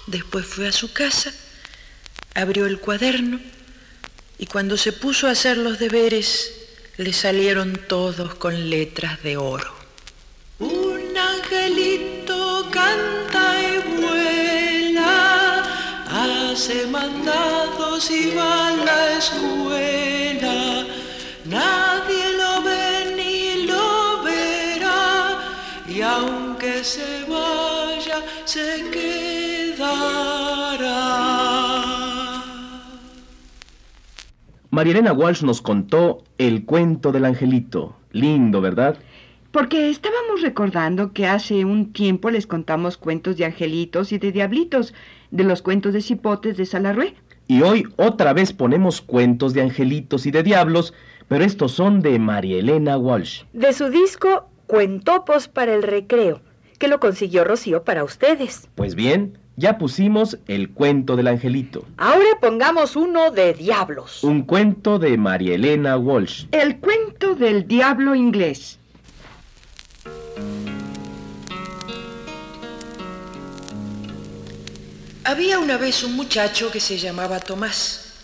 Después 0.08 0.46
fue 0.46 0.68
a 0.68 0.72
su 0.72 0.90
casa, 0.94 1.34
abrió 2.34 2.64
el 2.64 2.80
cuaderno 2.80 3.38
y 4.38 4.46
cuando 4.46 4.78
se 4.78 4.92
puso 4.92 5.28
a 5.28 5.32
hacer 5.32 5.58
los 5.58 5.78
deberes 5.78 6.50
le 6.96 7.12
salieron 7.12 7.78
todos 7.86 8.34
con 8.36 8.70
letras 8.70 9.22
de 9.22 9.36
oro. 9.36 9.70
Un 10.60 11.14
angelito 11.14 12.70
canta 12.70 13.60
y 13.60 14.00
vuela, 14.00 15.62
hace 16.10 16.86
mandados 16.86 18.10
y 18.10 18.34
va 18.34 18.68
a 18.68 18.76
la 18.76 19.18
escuela. 19.18 20.86
Nadie 21.44 22.32
lo 22.38 22.62
ve 22.62 23.14
ni 23.14 23.66
lo 23.66 24.22
verá, 24.22 25.38
y 25.86 26.00
aunque 26.00 26.82
se 26.82 27.24
vaya, 27.24 28.24
se 28.46 28.88
quedará. 28.90 29.27
Marielena 34.78 35.12
Walsh 35.12 35.42
nos 35.42 35.60
contó 35.60 36.22
el 36.38 36.64
cuento 36.64 37.10
del 37.10 37.24
angelito. 37.24 37.96
Lindo, 38.12 38.60
¿verdad? 38.60 38.96
Porque 39.50 39.90
estábamos 39.90 40.40
recordando 40.40 41.12
que 41.12 41.26
hace 41.26 41.64
un 41.64 41.92
tiempo 41.92 42.30
les 42.30 42.46
contamos 42.46 42.96
cuentos 42.96 43.36
de 43.36 43.44
angelitos 43.44 44.12
y 44.12 44.18
de 44.18 44.30
diablitos, 44.30 44.94
de 45.32 45.42
los 45.42 45.62
cuentos 45.62 45.94
de 45.94 46.00
cipotes 46.00 46.56
de 46.56 46.64
Salarrué. 46.64 47.16
Y 47.48 47.62
hoy 47.62 47.88
otra 47.96 48.32
vez 48.32 48.52
ponemos 48.52 49.00
cuentos 49.00 49.52
de 49.52 49.62
angelitos 49.62 50.26
y 50.26 50.30
de 50.30 50.44
diablos, 50.44 50.94
pero 51.26 51.44
estos 51.44 51.72
son 51.72 52.00
de 52.00 52.16
Marielena 52.20 52.98
Walsh. 52.98 53.42
De 53.52 53.72
su 53.72 53.90
disco 53.90 54.48
Cuentopos 54.68 55.48
para 55.48 55.74
el 55.74 55.82
Recreo, 55.82 56.40
que 56.78 56.86
lo 56.86 57.00
consiguió 57.00 57.42
Rocío 57.42 57.82
para 57.82 58.04
ustedes. 58.04 58.68
Pues 58.76 58.94
bien, 58.94 59.38
ya 59.58 59.76
pusimos 59.76 60.38
el 60.46 60.70
cuento 60.70 61.16
del 61.16 61.26
angelito. 61.26 61.84
Ahora 61.96 62.38
pongamos 62.40 62.94
uno 62.94 63.32
de 63.32 63.54
diablos. 63.54 64.22
Un 64.22 64.42
cuento 64.42 65.00
de 65.00 65.18
Marielena 65.18 65.96
Walsh. 65.96 66.46
El 66.52 66.78
cuento 66.78 67.34
del 67.34 67.66
diablo 67.66 68.14
inglés. 68.14 68.78
Había 75.24 75.58
una 75.58 75.76
vez 75.76 76.04
un 76.04 76.14
muchacho 76.14 76.70
que 76.70 76.78
se 76.78 76.96
llamaba 76.96 77.40
Tomás. 77.40 78.14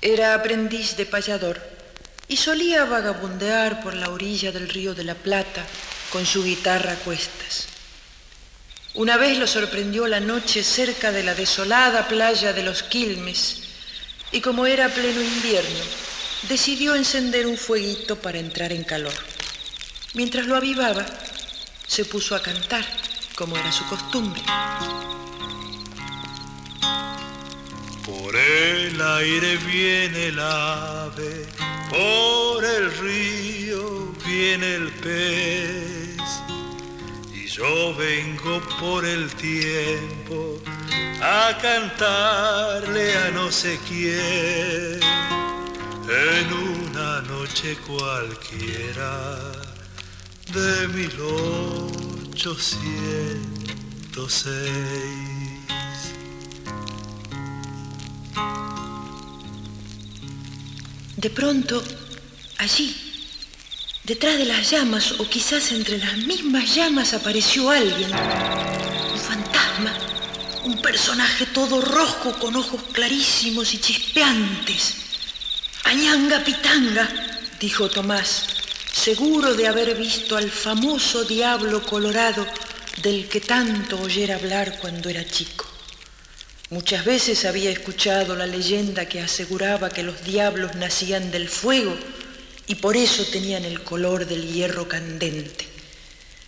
Era 0.00 0.34
aprendiz 0.34 0.96
de 0.96 1.06
payador 1.06 1.60
y 2.28 2.36
solía 2.36 2.84
vagabundear 2.84 3.82
por 3.82 3.94
la 3.94 4.10
orilla 4.10 4.52
del 4.52 4.68
río 4.68 4.94
de 4.94 5.02
la 5.02 5.16
Plata 5.16 5.64
con 6.12 6.24
su 6.24 6.44
guitarra 6.44 6.92
a 6.92 6.96
cuestas. 6.96 7.71
Una 8.94 9.16
vez 9.16 9.38
lo 9.38 9.46
sorprendió 9.46 10.06
la 10.06 10.20
noche 10.20 10.62
cerca 10.62 11.12
de 11.12 11.22
la 11.22 11.34
desolada 11.34 12.08
playa 12.08 12.52
de 12.52 12.62
los 12.62 12.82
Quilmes 12.82 13.62
y 14.32 14.42
como 14.42 14.66
era 14.66 14.90
pleno 14.90 15.22
invierno, 15.22 15.80
decidió 16.46 16.94
encender 16.94 17.46
un 17.46 17.56
fueguito 17.56 18.16
para 18.16 18.38
entrar 18.38 18.70
en 18.70 18.84
calor. 18.84 19.14
Mientras 20.12 20.46
lo 20.46 20.56
avivaba, 20.56 21.06
se 21.86 22.04
puso 22.04 22.34
a 22.34 22.42
cantar, 22.42 22.84
como 23.34 23.56
era 23.56 23.72
su 23.72 23.86
costumbre. 23.86 24.42
Por 28.04 28.36
el 28.36 29.00
aire 29.00 29.56
viene 29.56 30.26
el 30.26 30.38
ave, 30.38 31.46
por 31.88 32.62
el 32.62 32.94
río 32.98 34.12
viene 34.26 34.74
el 34.74 34.92
pez, 34.92 36.01
yo 37.52 37.94
vengo 37.94 38.60
por 38.80 39.04
el 39.04 39.28
tiempo 39.34 40.58
a 41.20 41.58
cantarle 41.60 43.14
a 43.14 43.30
no 43.32 43.52
sé 43.52 43.78
quién 43.86 44.98
en 46.08 46.52
una 46.52 47.20
noche 47.22 47.76
cualquiera 47.86 49.52
de 50.50 50.88
1806. 50.88 52.82
De 61.18 61.28
pronto, 61.30 61.82
allí, 62.58 63.11
detrás 64.04 64.36
de 64.36 64.44
las 64.44 64.70
llamas 64.70 65.12
o 65.20 65.28
quizás 65.28 65.72
entre 65.72 65.98
las 65.98 66.16
mismas 66.18 66.74
llamas 66.74 67.14
apareció 67.14 67.70
alguien, 67.70 68.10
un 69.12 69.18
fantasma, 69.18 69.96
un 70.64 70.80
personaje 70.82 71.46
todo 71.46 71.80
rojo 71.80 72.38
con 72.38 72.56
ojos 72.56 72.82
clarísimos 72.92 73.74
y 73.74 73.78
chispeantes. 73.78 74.96
Añanga 75.84 76.42
pitanga, 76.42 77.08
dijo 77.60 77.88
Tomás, 77.88 78.44
seguro 78.92 79.54
de 79.54 79.68
haber 79.68 79.96
visto 79.96 80.36
al 80.36 80.50
famoso 80.50 81.24
diablo 81.24 81.82
colorado 81.82 82.46
del 83.02 83.28
que 83.28 83.40
tanto 83.40 84.00
oyera 84.00 84.36
hablar 84.36 84.78
cuando 84.80 85.08
era 85.08 85.24
chico. 85.24 85.66
Muchas 86.70 87.04
veces 87.04 87.44
había 87.44 87.70
escuchado 87.70 88.34
la 88.34 88.46
leyenda 88.46 89.06
que 89.06 89.20
aseguraba 89.20 89.90
que 89.90 90.02
los 90.02 90.24
diablos 90.24 90.74
nacían 90.74 91.30
del 91.30 91.48
fuego 91.48 91.96
y 92.66 92.76
por 92.76 92.96
eso 92.96 93.24
tenían 93.24 93.64
el 93.64 93.82
color 93.82 94.26
del 94.26 94.52
hierro 94.52 94.88
candente. 94.88 95.68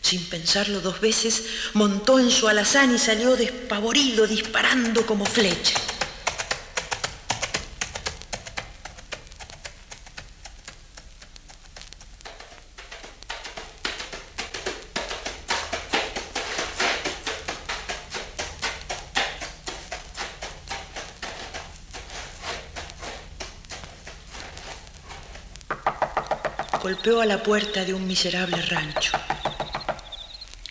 Sin 0.01 0.25
pensarlo 0.27 0.81
dos 0.81 1.01
veces, 1.01 1.45
montó 1.73 2.19
en 2.19 2.31
su 2.31 2.47
alazán 2.47 2.95
y 2.95 2.99
salió 2.99 3.37
despavorido, 3.37 4.27
disparando 4.27 5.07
como 5.07 5.25
flecha. 5.25 5.75
Golpeó 27.05 27.21
a 27.21 27.27
la 27.27 27.43
puerta 27.43 27.85
de 27.85 27.93
un 27.93 28.07
miserable 28.07 28.57
rancho. 28.63 29.13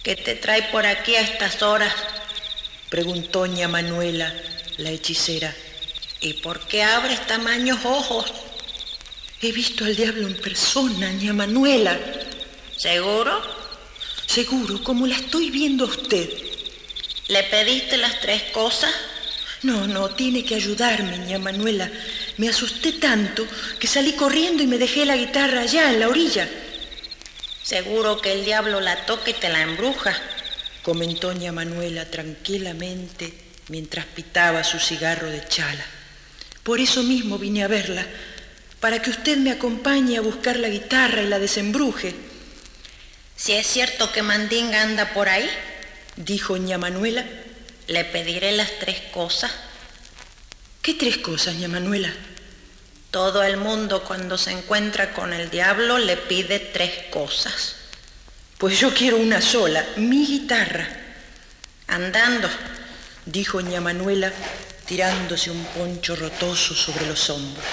¿Qué 0.02 0.16
te 0.16 0.34
trae 0.34 0.64
por 0.72 0.84
aquí 0.84 1.16
a 1.16 1.22
estas 1.22 1.62
horas? 1.62 1.94
Preguntó 2.90 3.46
ña 3.46 3.68
Manuela, 3.68 4.34
la 4.78 4.90
hechicera. 4.90 5.54
¿Y 6.22 6.34
por 6.42 6.62
qué 6.62 6.82
abres 6.82 7.28
tamaños 7.28 7.86
ojos? 7.86 8.34
He 9.44 9.52
visto 9.52 9.86
al 9.86 9.96
diablo 9.96 10.26
en 10.26 10.36
persona, 10.38 11.12
ña 11.12 11.34
Manuela. 11.34 12.00
¿Seguro? 12.76 13.40
Seguro, 14.26 14.84
como 14.84 15.06
la 15.06 15.18
estoy 15.18 15.52
viendo 15.52 15.86
a 15.86 15.90
usted. 15.90 16.28
¿Le 17.28 17.44
pediste 17.44 17.98
las 17.98 18.20
tres 18.22 18.42
cosas? 18.52 18.92
No, 19.62 19.86
no, 19.86 20.10
tiene 20.10 20.44
que 20.44 20.56
ayudarme, 20.56 21.20
ña 21.28 21.38
Manuela. 21.38 21.92
Me 22.38 22.50
asusté 22.50 22.94
tanto 22.94 23.48
que 23.80 23.88
salí 23.88 24.14
corriendo 24.14 24.64
y 24.64 24.68
me 24.68 24.78
dejé 24.78 25.06
la 25.06 25.18
guitarra 25.18 25.62
allá, 25.62 25.92
en 25.92 26.00
la 26.00 26.10
orilla. 26.10 26.50
Seguro 27.64 28.20
que 28.22 28.34
el 28.34 28.44
diablo 28.44 28.82
la 28.82 29.06
toca 29.06 29.30
y 29.30 29.34
te 29.34 29.50
la 29.50 29.62
embruja, 29.62 30.14
comentó 30.82 31.32
ña 31.34 31.52
Manuela 31.52 32.10
tranquilamente 32.10 33.34
mientras 33.70 34.06
pitaba 34.06 34.64
su 34.64 34.80
cigarro 34.80 35.30
de 35.30 35.46
chala. 35.48 35.86
Por 36.64 36.80
eso 36.80 37.04
mismo 37.04 37.38
vine 37.38 37.64
a 37.64 37.68
verla, 37.68 38.06
para 38.80 39.02
que 39.02 39.12
usted 39.12 39.38
me 39.38 39.52
acompañe 39.52 40.18
a 40.18 40.22
buscar 40.22 40.58
la 40.58 40.70
guitarra 40.70 41.22
y 41.22 41.28
la 41.28 41.40
desembruje. 41.40 42.14
Si 43.36 43.54
es 43.54 43.66
cierto 43.68 44.12
que 44.12 44.24
Mandinga 44.24 44.82
anda 44.82 45.14
por 45.14 45.30
ahí, 45.30 45.50
dijo 46.18 46.58
ña 46.58 46.78
Manuela, 46.78 47.26
le 47.88 48.06
pediré 48.06 48.52
las 48.52 48.72
tres 48.80 49.00
cosas. 49.14 49.52
¿Qué 50.84 50.96
tres 50.96 51.20
cosas, 51.20 51.56
ña 51.56 51.70
Manuela? 51.70 52.12
Todo 53.10 53.42
el 53.42 53.56
mundo 53.56 54.04
cuando 54.04 54.38
se 54.38 54.52
encuentra 54.52 55.14
con 55.14 55.32
el 55.32 55.50
diablo 55.50 55.98
le 55.98 56.18
pide 56.18 56.60
tres 56.60 57.06
cosas. 57.10 57.76
Pues 58.58 58.82
yo 58.82 58.94
quiero 58.94 59.16
una 59.16 59.40
sola, 59.42 59.82
mi 59.96 60.28
guitarra. 60.28 60.86
Andando, 61.88 62.50
dijo 63.26 63.62
ña 63.62 63.80
Manuela, 63.80 64.34
tirándose 64.86 65.52
un 65.52 65.64
poncho 65.68 66.18
rotoso 66.18 66.76
sobre 66.76 67.06
los 67.08 67.30
hombros. 67.30 67.66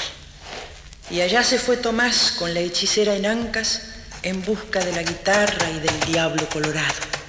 Y 1.10 1.20
allá 1.20 1.42
se 1.42 1.58
fue 1.58 1.78
Tomás 1.78 2.34
con 2.38 2.54
la 2.54 2.60
hechicera 2.60 3.16
en 3.16 3.26
ancas 3.26 3.88
en 4.22 4.40
busca 4.44 4.84
de 4.84 4.92
la 4.92 5.02
guitarra 5.02 5.68
y 5.68 5.80
del 5.80 6.00
diablo 6.06 6.48
colorado. 6.48 7.19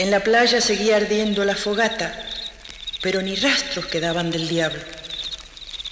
En 0.00 0.10
la 0.10 0.20
playa 0.20 0.62
seguía 0.62 0.96
ardiendo 0.96 1.44
la 1.44 1.54
fogata, 1.54 2.24
pero 3.02 3.20
ni 3.20 3.36
rastros 3.36 3.84
quedaban 3.84 4.30
del 4.30 4.48
diablo. 4.48 4.80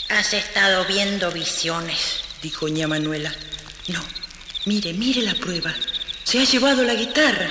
Has 0.08 0.32
estado 0.32 0.86
viendo 0.86 1.30
visiones, 1.30 2.20
dijo 2.40 2.68
ña 2.68 2.88
Manuela. 2.88 3.30
No, 3.88 4.02
mire, 4.64 4.94
mire 4.94 5.20
la 5.20 5.34
prueba. 5.34 5.74
Se 6.24 6.40
ha 6.40 6.44
llevado 6.44 6.84
la 6.84 6.94
guitarra. 6.94 7.50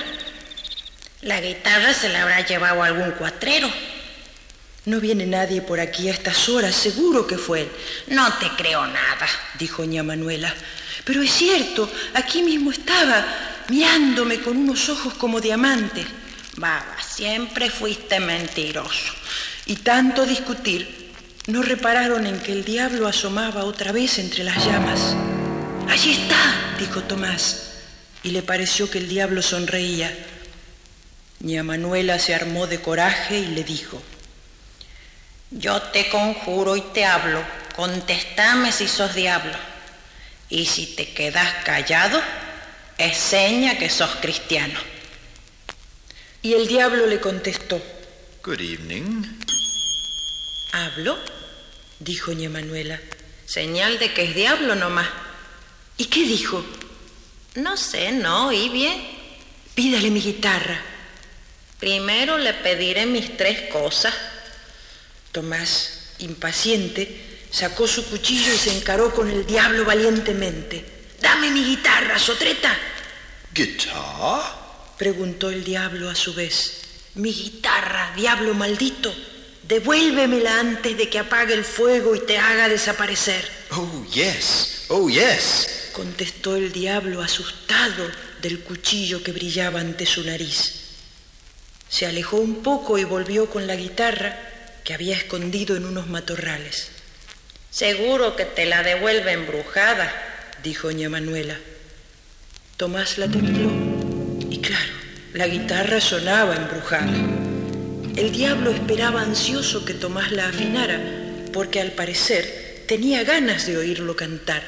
La 1.22 1.40
guitarra 1.40 1.94
se 1.94 2.08
la 2.08 2.22
habrá 2.22 2.44
llevado 2.44 2.82
algún 2.82 3.12
cuatrero. 3.12 3.70
No 4.86 4.98
viene 4.98 5.26
nadie 5.26 5.62
por 5.62 5.78
aquí 5.78 6.08
a 6.08 6.12
estas 6.12 6.48
horas, 6.48 6.74
seguro 6.74 7.24
que 7.24 7.38
fue 7.38 7.60
él. 7.60 7.70
No 8.08 8.32
te 8.38 8.48
creo 8.56 8.84
nada, 8.84 9.28
dijo 9.60 9.84
ña 9.84 10.02
Manuela. 10.02 10.52
Pero 11.04 11.22
es 11.22 11.30
cierto, 11.30 11.88
aquí 12.14 12.42
mismo 12.42 12.72
estaba, 12.72 13.24
mirándome 13.68 14.40
con 14.40 14.56
unos 14.56 14.88
ojos 14.88 15.14
como 15.14 15.40
diamantes. 15.40 16.04
Baba, 16.58 16.96
siempre 17.00 17.70
fuiste 17.70 18.18
mentiroso. 18.18 19.12
Y 19.66 19.76
tanto 19.76 20.26
discutir, 20.26 21.12
no 21.46 21.62
repararon 21.62 22.26
en 22.26 22.40
que 22.40 22.50
el 22.50 22.64
diablo 22.64 23.06
asomaba 23.06 23.64
otra 23.64 23.92
vez 23.92 24.18
entre 24.18 24.42
las 24.42 24.66
llamas. 24.66 25.14
Allí 25.88 26.12
está, 26.12 26.74
dijo 26.78 27.02
Tomás, 27.02 27.74
y 28.24 28.32
le 28.32 28.42
pareció 28.42 28.90
que 28.90 28.98
el 28.98 29.08
diablo 29.08 29.40
sonreía. 29.40 30.12
Ña 31.40 31.62
Manuela 31.62 32.18
se 32.18 32.34
armó 32.34 32.66
de 32.66 32.80
coraje 32.80 33.38
y 33.38 33.46
le 33.46 33.62
dijo, 33.62 34.02
Yo 35.52 35.80
te 35.80 36.08
conjuro 36.08 36.74
y 36.74 36.80
te 36.80 37.04
hablo, 37.04 37.40
contéstame 37.76 38.72
si 38.72 38.88
sos 38.88 39.14
diablo. 39.14 39.54
Y 40.50 40.66
si 40.66 40.86
te 40.96 41.12
quedas 41.12 41.64
callado, 41.64 42.20
es 42.96 43.16
seña 43.16 43.78
que 43.78 43.88
sos 43.90 44.16
cristiano. 44.16 44.97
Y 46.42 46.54
el 46.54 46.66
diablo 46.68 47.06
le 47.06 47.20
contestó, 47.20 47.80
Good 48.44 48.60
evening. 48.60 49.24
¿Hablo? 50.72 51.18
dijo 51.98 52.32
ña 52.32 52.48
Manuela. 52.48 53.00
Señal 53.46 53.98
de 53.98 54.12
que 54.12 54.24
es 54.24 54.34
diablo 54.34 54.74
nomás. 54.74 55.08
¿Y 55.96 56.04
qué 56.06 56.22
dijo? 56.22 56.64
No 57.56 57.76
sé, 57.76 58.12
no 58.12 58.48
oí 58.48 58.68
bien. 58.68 59.02
Pídale 59.74 60.10
mi 60.10 60.20
guitarra. 60.20 60.80
Primero 61.80 62.38
le 62.38 62.54
pediré 62.54 63.06
mis 63.06 63.36
tres 63.36 63.70
cosas. 63.70 64.14
Tomás, 65.32 66.14
impaciente, 66.18 67.46
sacó 67.50 67.88
su 67.88 68.04
cuchillo 68.06 68.52
y 68.52 68.58
se 68.58 68.76
encaró 68.76 69.12
con 69.14 69.28
el 69.28 69.46
diablo 69.46 69.84
valientemente. 69.84 70.84
Dame 71.20 71.50
mi 71.50 71.64
guitarra, 71.64 72.18
sotreta. 72.18 72.76
Guitar? 73.52 74.67
Preguntó 74.98 75.50
el 75.50 75.64
diablo 75.64 76.10
a 76.10 76.14
su 76.14 76.34
vez. 76.34 76.82
Mi 77.14 77.32
guitarra, 77.32 78.12
diablo 78.16 78.52
maldito. 78.54 79.14
Devuélvemela 79.62 80.60
antes 80.60 80.96
de 80.96 81.08
que 81.08 81.18
apague 81.18 81.54
el 81.54 81.64
fuego 81.64 82.14
y 82.14 82.20
te 82.20 82.38
haga 82.38 82.68
desaparecer. 82.68 83.48
Oh, 83.70 84.04
yes. 84.12 84.84
Oh, 84.88 85.08
yes. 85.08 85.90
contestó 85.92 86.56
el 86.56 86.72
diablo 86.72 87.22
asustado 87.22 88.10
del 88.40 88.60
cuchillo 88.60 89.22
que 89.22 89.32
brillaba 89.32 89.80
ante 89.80 90.06
su 90.06 90.24
nariz. 90.24 90.74
Se 91.88 92.06
alejó 92.06 92.36
un 92.36 92.62
poco 92.62 92.98
y 92.98 93.04
volvió 93.04 93.50
con 93.50 93.66
la 93.66 93.76
guitarra 93.76 94.38
que 94.84 94.94
había 94.94 95.16
escondido 95.16 95.76
en 95.76 95.84
unos 95.84 96.06
matorrales. 96.06 96.88
Seguro 97.70 98.36
que 98.36 98.44
te 98.44 98.64
la 98.64 98.82
devuelve 98.82 99.32
embrujada, 99.32 100.12
dijo 100.62 100.90
ña 100.90 101.10
Manuela. 101.10 101.58
Tomás 102.76 103.18
la 103.18 103.26
claro, 103.26 103.97
la 105.38 105.46
guitarra 105.46 106.00
sonaba 106.00 106.56
embrujada. 106.56 107.16
El 108.16 108.32
diablo 108.32 108.70
esperaba 108.72 109.22
ansioso 109.22 109.84
que 109.84 109.94
Tomás 109.94 110.32
la 110.32 110.48
afinara, 110.48 111.00
porque 111.52 111.80
al 111.80 111.92
parecer 111.92 112.82
tenía 112.88 113.22
ganas 113.22 113.64
de 113.68 113.76
oírlo 113.76 114.16
cantar. 114.16 114.64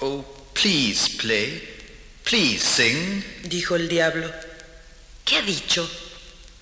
Oh, 0.00 0.24
please 0.54 1.08
play. 1.18 1.62
Please 2.24 2.58
sing. 2.58 3.22
Dijo 3.44 3.76
el 3.76 3.88
diablo. 3.88 4.28
¿Qué 5.24 5.36
ha 5.36 5.42
dicho? 5.42 5.88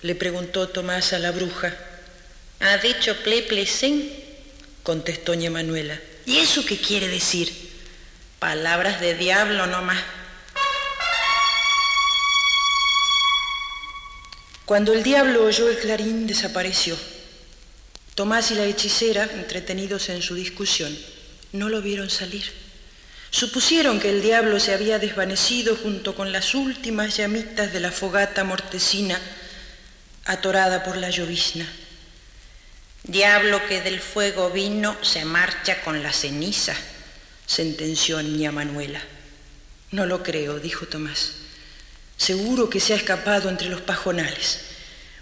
Le 0.03 0.13
preguntó 0.13 0.69
Tomás 0.69 1.13
a 1.13 1.19
la 1.19 1.31
bruja. 1.31 1.75
¿Ha 2.59 2.77
dicho 2.77 3.15
play, 3.23 3.41
please 3.41 3.71
sing? 3.71 4.11
Contestó 4.83 5.33
ña 5.33 5.49
Manuela. 5.49 5.99
¿Y 6.27 6.37
eso 6.37 6.63
qué 6.63 6.77
quiere 6.77 7.07
decir? 7.07 7.51
Palabras 8.37 9.01
de 9.01 9.15
diablo 9.15 9.65
nomás. 9.65 10.03
Cuando 14.67 14.91
el 14.91 15.01
diablo 15.01 15.45
oyó 15.45 15.69
el 15.69 15.77
clarín, 15.77 16.27
desapareció. 16.27 16.97
Tomás 18.15 18.51
y 18.51 18.55
la 18.55 18.65
hechicera, 18.65 19.23
entretenidos 19.23 20.09
en 20.09 20.21
su 20.21 20.35
discusión, 20.35 20.93
no 21.53 21.69
lo 21.69 21.81
vieron 21.81 22.09
salir. 22.09 22.51
Supusieron 23.29 24.01
que 24.01 24.09
el 24.09 24.21
diablo 24.21 24.59
se 24.59 24.73
había 24.73 24.99
desvanecido 24.99 25.77
junto 25.77 26.15
con 26.15 26.33
las 26.33 26.53
últimas 26.53 27.15
llamitas 27.15 27.71
de 27.71 27.79
la 27.79 27.93
fogata 27.93 28.43
mortecina 28.43 29.17
atorada 30.25 30.83
por 30.83 30.97
la 30.97 31.11
llovizna. 31.11 31.65
Diablo 33.03 33.65
que 33.69 33.79
del 33.79 34.01
fuego 34.01 34.49
vino 34.49 34.97
se 35.01 35.23
marcha 35.23 35.81
con 35.85 36.03
la 36.03 36.11
ceniza, 36.11 36.75
sentenció 37.45 38.19
ña 38.19 38.51
Manuela. 38.51 39.01
No 39.91 40.05
lo 40.05 40.23
creo, 40.23 40.59
dijo 40.59 40.87
Tomás. 40.87 41.46
Seguro 42.17 42.69
que 42.69 42.79
se 42.79 42.93
ha 42.93 42.97
escapado 42.97 43.49
entre 43.49 43.69
los 43.69 43.81
pajonales. 43.81 44.61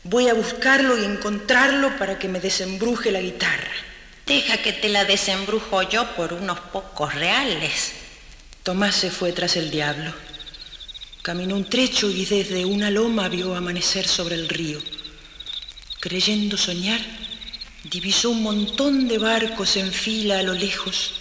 Voy 0.04 0.30
a 0.30 0.34
buscarlo 0.34 0.98
y 0.98 1.04
encontrarlo 1.04 1.98
para 1.98 2.18
que 2.18 2.30
me 2.30 2.40
desembruje 2.40 3.12
la 3.12 3.22
guitarra. 3.22 3.72
Deja 4.26 4.58
que 4.58 4.74
te 4.74 4.90
la 4.90 5.06
desembrujo 5.06 5.84
yo 5.84 6.16
por 6.16 6.34
unos 6.34 6.60
pocos 6.60 7.14
reales. 7.14 7.92
Tomás 8.64 8.96
se 8.96 9.12
fue 9.12 9.34
tras 9.34 9.56
el 9.58 9.70
diablo. 9.70 10.14
Caminó 11.22 11.56
un 11.56 11.70
trecho 11.70 12.10
y 12.10 12.26
desde 12.26 12.66
una 12.66 12.90
loma 12.90 13.30
vio 13.30 13.56
amanecer 13.56 14.08
sobre 14.08 14.36
el 14.36 14.48
río. 14.48 14.80
Creyendo 16.00 16.56
soñar, 16.56 17.02
divisó 17.84 18.30
un 18.30 18.44
montón 18.44 19.08
de 19.08 19.18
barcos 19.18 19.76
en 19.76 19.92
fila 19.92 20.40
a 20.40 20.44
lo 20.44 20.54
lejos, 20.54 21.14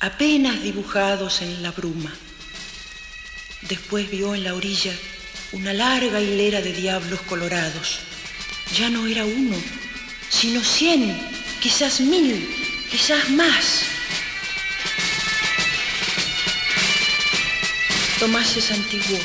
apenas 0.00 0.62
dibujados 0.62 1.40
en 1.42 1.62
la 1.62 1.70
bruma. 1.70 2.12
Después 3.68 4.10
vio 4.10 4.34
en 4.34 4.44
la 4.44 4.54
orilla 4.54 4.92
una 5.52 5.72
larga 5.72 6.20
hilera 6.20 6.60
de 6.60 6.72
diablos 6.72 7.20
colorados. 7.22 8.00
Ya 8.76 8.90
no 8.90 9.06
era 9.06 9.24
uno, 9.24 9.56
sino 10.28 10.62
cien, 10.62 11.16
quizás 11.60 12.00
mil, 12.00 12.46
quizás 12.90 13.30
más. 13.30 13.84
Tomás 18.18 18.48
se 18.48 18.60
santiguó, 18.60 19.18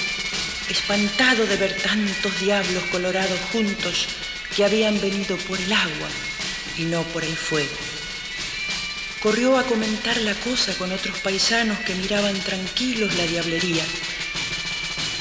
espantado 0.70 1.46
de 1.46 1.58
ver 1.58 1.74
tantos 1.82 2.40
diablos 2.40 2.84
colorados 2.92 3.40
juntos 3.52 4.08
que 4.56 4.64
habían 4.64 5.00
venido 5.02 5.38
por 5.38 5.60
el 5.60 5.72
agua 5.74 6.10
y 6.78 6.84
no 6.84 7.04
por 7.04 7.24
el 7.24 7.36
fuego. 7.36 7.76
Corrió 9.22 9.58
a 9.58 9.64
comentar 9.64 10.16
la 10.22 10.34
cosa 10.36 10.74
con 10.78 10.94
otros 10.94 11.18
paisanos 11.20 11.78
que 11.80 11.94
miraban 11.96 12.40
tranquilos 12.40 13.14
la 13.18 13.26
diablería. 13.26 13.84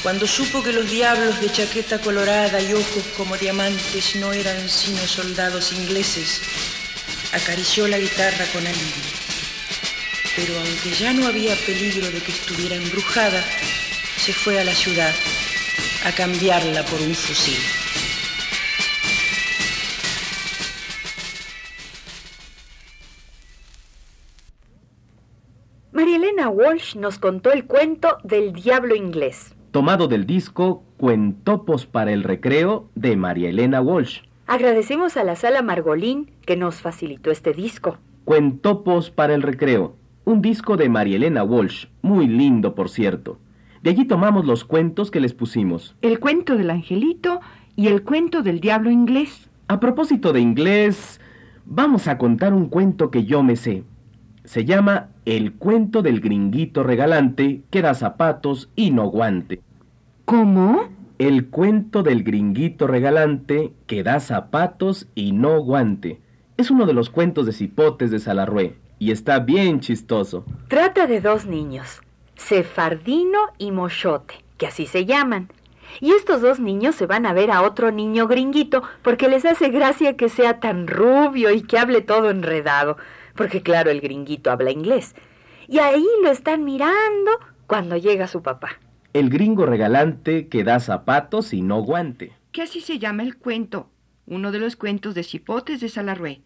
Cuando 0.02 0.28
supo 0.28 0.62
que 0.62 0.72
los 0.72 0.88
diablos 0.88 1.40
de 1.40 1.50
chaqueta 1.50 2.00
colorada 2.00 2.62
y 2.62 2.72
ojos 2.72 3.02
como 3.16 3.37
diamantes 3.37 4.14
no 4.16 4.32
eran 4.32 4.68
sino 4.68 4.98
soldados 4.98 5.72
ingleses, 5.72 6.40
acarició 7.32 7.88
la 7.88 7.98
guitarra 7.98 8.44
con 8.52 8.64
alivio. 8.64 9.18
Pero 10.37 10.56
aunque 10.56 10.92
ya 10.92 11.12
no 11.12 11.26
había 11.26 11.54
peligro 11.66 12.08
de 12.12 12.20
que 12.20 12.30
estuviera 12.30 12.76
embrujada, 12.76 13.42
se 14.18 14.32
fue 14.32 14.61
a 14.61 14.64
la 14.64 14.72
ciudad 14.72 15.12
a 16.04 16.12
cambiarla 16.12 16.84
por 16.84 17.00
un 17.00 17.14
fusil. 17.14 17.58
María 25.90 26.16
Elena 26.16 26.48
Walsh 26.48 26.94
nos 26.94 27.18
contó 27.18 27.50
el 27.50 27.66
cuento 27.66 28.18
del 28.22 28.52
diablo 28.52 28.94
inglés. 28.94 29.58
Tomado 29.70 30.09
del 30.09 30.24
disco 30.24 30.83
Cuentopos 30.96 31.85
para 31.85 32.11
el 32.12 32.24
Recreo 32.24 32.88
de 32.94 33.16
María 33.16 33.50
Elena 33.50 33.83
Walsh. 33.83 34.20
Agradecemos 34.46 35.18
a 35.18 35.24
la 35.24 35.37
sala 35.37 35.61
Margolín 35.61 36.31
que 36.46 36.57
nos 36.57 36.76
facilitó 36.76 37.31
este 37.31 37.52
disco. 37.52 37.98
Cuentopos 38.24 39.11
para 39.11 39.35
el 39.35 39.42
Recreo. 39.42 39.94
Un 40.24 40.40
disco 40.40 40.78
de 40.78 40.88
María 40.88 41.16
Elena 41.16 41.44
Walsh, 41.44 41.87
muy 42.00 42.26
lindo 42.26 42.74
por 42.74 42.88
cierto. 42.88 43.38
De 43.83 43.90
allí 43.90 44.07
tomamos 44.07 44.46
los 44.46 44.64
cuentos 44.64 45.11
que 45.11 45.20
les 45.20 45.35
pusimos. 45.35 45.94
El 46.00 46.18
cuento 46.18 46.57
del 46.57 46.70
angelito 46.70 47.40
y 47.76 47.88
el 47.88 48.02
cuento 48.04 48.40
del 48.40 48.61
diablo 48.61 48.90
inglés. 48.90 49.50
A 49.68 49.81
propósito 49.81 50.33
de 50.33 50.40
inglés, 50.40 51.20
vamos 51.66 52.09
a 52.09 52.16
contar 52.16 52.54
un 52.54 52.70
cuento 52.70 53.11
que 53.11 53.24
yo 53.26 53.42
me 53.42 53.54
sé. 53.54 53.85
Se 54.48 54.64
llama 54.64 55.11
El 55.26 55.52
cuento 55.52 56.00
del 56.00 56.22
gringuito 56.22 56.82
regalante 56.82 57.61
que 57.68 57.82
da 57.82 57.92
zapatos 57.92 58.70
y 58.74 58.92
no 58.92 59.08
guante. 59.11 59.61
¿Cómo? 60.24 60.88
El 61.18 61.48
cuento 61.48 62.02
del 62.02 62.24
gringuito 62.24 62.87
regalante 62.87 63.74
que 63.87 64.02
da 64.02 64.20
zapatos 64.20 65.06
y 65.14 65.32
no 65.32 65.61
guante. 65.61 66.22
Es 66.56 66.70
uno 66.70 66.87
de 66.87 66.94
los 66.94 67.11
cuentos 67.11 67.44
de 67.44 67.52
cipotes 67.52 68.11
de 68.11 68.20
Salarrué 68.20 68.78
y 68.98 69.11
está 69.11 69.38
bien 69.38 69.80
chistoso. 69.80 70.46
Trata 70.68 71.06
de 71.06 71.20
dos 71.20 71.44
niños, 71.44 72.00
Sefardino 72.34 73.38
y 73.58 73.70
Mochote, 73.70 74.37
que 74.56 74.68
así 74.68 74.87
se 74.87 75.04
llaman. 75.04 75.50
Y 76.00 76.12
estos 76.12 76.40
dos 76.40 76.58
niños 76.58 76.94
se 76.94 77.04
van 77.04 77.26
a 77.26 77.34
ver 77.34 77.50
a 77.50 77.61
otro 77.61 77.90
niño 77.90 78.26
gringuito 78.26 78.82
porque 79.02 79.28
les 79.28 79.44
hace 79.44 79.68
gracia 79.68 80.16
que 80.16 80.30
sea 80.30 80.58
tan 80.58 80.87
rubio 80.87 81.50
y 81.50 81.61
que 81.61 81.78
hable 81.78 82.00
todo 82.00 82.30
enredado, 82.30 82.96
porque 83.38 83.62
claro, 83.62 83.90
el 83.90 84.01
gringuito 84.01 84.51
habla 84.51 84.72
inglés. 84.72 85.14
Y 85.68 85.79
ahí 85.79 86.05
lo 86.22 86.31
están 86.31 86.64
mirando 86.64 87.31
cuando 87.68 87.96
llega 87.96 88.27
su 88.27 88.42
papá. 88.42 88.81
El 89.12 89.31
gringo 89.31 89.64
regalante 89.64 90.48
que 90.48 90.64
da 90.64 90.81
zapatos 90.81 91.55
y 91.55 91.62
no 91.62 91.81
guante. 91.81 92.33
Que 92.51 92.62
así 92.62 92.81
se 92.81 92.98
llama 92.98 93.22
el 93.22 93.37
cuento, 93.37 93.90
uno 94.27 94.51
de 94.51 94.59
los 94.59 94.74
cuentos 94.74 95.14
de 95.14 95.22
cipotes 95.22 95.81
de 95.81 95.88
Salarrué. 95.88 96.40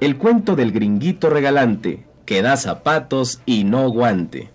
El 0.00 0.18
cuento 0.18 0.56
del 0.56 0.72
gringuito 0.72 1.30
regalante 1.30 2.04
que 2.26 2.42
da 2.42 2.56
zapatos 2.56 3.40
y 3.46 3.64
no 3.64 3.88
guante. 3.88 4.50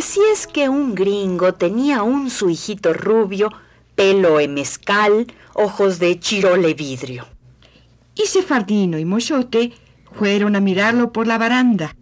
Pues 0.00 0.12
si 0.12 0.20
es 0.32 0.46
que 0.46 0.70
un 0.70 0.94
gringo 0.94 1.52
tenía 1.52 2.02
un 2.02 2.30
su 2.30 2.48
hijito 2.48 2.94
rubio, 2.94 3.50
pelo 3.94 4.38
de 4.38 4.48
mezcal, 4.48 5.26
ojos 5.52 5.98
de 5.98 6.18
chirole 6.18 6.72
vidrio. 6.72 7.26
Y 8.14 8.22
Sefardino 8.22 8.98
y 8.98 9.04
Mochote 9.04 9.74
fueron 10.10 10.56
a 10.56 10.60
mirarlo 10.60 11.12
por 11.12 11.26
la 11.26 11.36
baranda. 11.36 11.94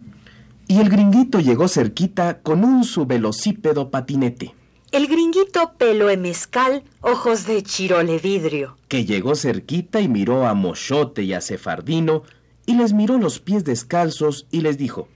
Y 0.65 0.79
el 0.79 0.87
gringuito 0.87 1.41
llegó 1.41 1.67
cerquita 1.67 2.39
con 2.39 2.63
un 2.63 2.85
su 2.85 3.05
velocípedo 3.05 3.91
patinete, 3.91 4.55
El 4.93 5.07
gringuito 5.07 5.73
pelo 5.77 6.07
de 6.07 6.15
mezcal, 6.15 6.85
ojos 7.01 7.47
de 7.47 7.63
chirole 7.63 8.17
vidrio. 8.17 8.77
que 8.87 9.03
llegó 9.03 9.35
cerquita 9.35 9.99
y 9.99 10.07
miró 10.07 10.47
a 10.47 10.53
Mochote 10.53 11.23
y 11.23 11.33
a 11.33 11.41
Cefardino 11.41 12.23
y 12.65 12.75
les 12.75 12.93
miró 12.93 13.17
los 13.17 13.41
pies 13.41 13.65
descalzos 13.65 14.47
y 14.51 14.61
les 14.61 14.77
dijo, 14.77 15.09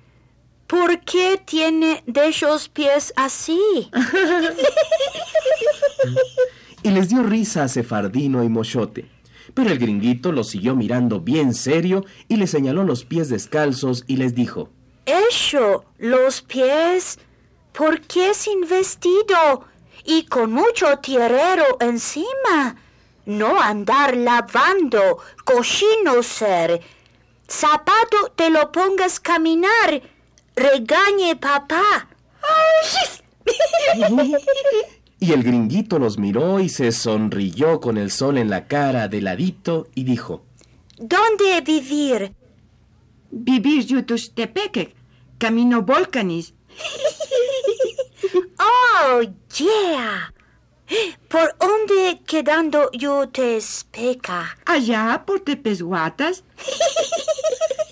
¿Por 0.74 1.02
qué 1.02 1.40
tiene 1.46 2.02
de 2.08 2.30
esos 2.30 2.68
pies 2.68 3.14
así? 3.16 3.92
y 6.82 6.90
les 6.90 7.10
dio 7.10 7.22
risa 7.22 7.66
a 7.66 7.68
Cefardino 7.68 8.44
y 8.44 8.50
Mochote. 8.50 9.08
Pero 9.54 9.70
el 9.70 9.78
gringuito 9.78 10.32
los 10.32 10.50
siguió 10.50 10.76
mirando 10.76 11.20
bien 11.20 11.54
serio 11.54 12.06
y 12.28 12.38
les 12.38 12.50
señaló 12.50 12.86
los 12.86 13.06
pies 13.06 13.30
descalzos 13.30 14.04
y 14.08 14.16
les 14.16 14.34
dijo, 14.34 14.72
Eso, 15.06 15.86
los 16.00 16.42
pies. 16.42 17.20
¿Por 17.72 18.02
qué 18.02 18.34
sin 18.34 18.68
vestido? 18.68 19.66
Y 20.06 20.26
con 20.26 20.54
mucho 20.54 20.98
tierrero 20.98 21.78
encima. 21.82 22.78
No 23.28 23.62
andar 23.62 24.18
lavando, 24.18 25.20
cochino 25.46 26.24
ser. 26.24 26.82
Zapato 27.48 28.32
te 28.36 28.50
lo 28.50 28.72
pongas 28.72 29.20
caminar. 29.20 30.02
Regañe 30.56 31.36
papá. 31.36 32.08
Y 35.20 35.32
el 35.32 35.42
gringuito 35.42 36.00
los 36.00 36.18
miró 36.18 36.60
y 36.60 36.68
se 36.68 36.92
sonrió 36.92 37.80
con 37.80 37.98
el 37.98 38.12
sol 38.12 38.38
en 38.38 38.50
la 38.50 38.68
cara 38.68 39.08
de 39.08 39.22
ladito 39.22 39.88
y 39.96 40.04
dijo, 40.04 40.44
¿Dónde 40.98 41.62
vivir? 41.62 42.34
Vivir 43.32 43.86
Yutustepeque, 43.86 44.94
camino 45.38 45.82
Volcanis. 45.84 46.54
Oh, 48.60 49.22
yeah. 49.58 50.34
¿Por 51.28 51.56
dónde 51.60 52.22
quedando 52.26 52.90
yo 52.92 53.28
te 53.30 53.58
especa? 53.58 54.58
Allá 54.66 55.24
por 55.26 55.42
Tepesguatas. 55.42 56.44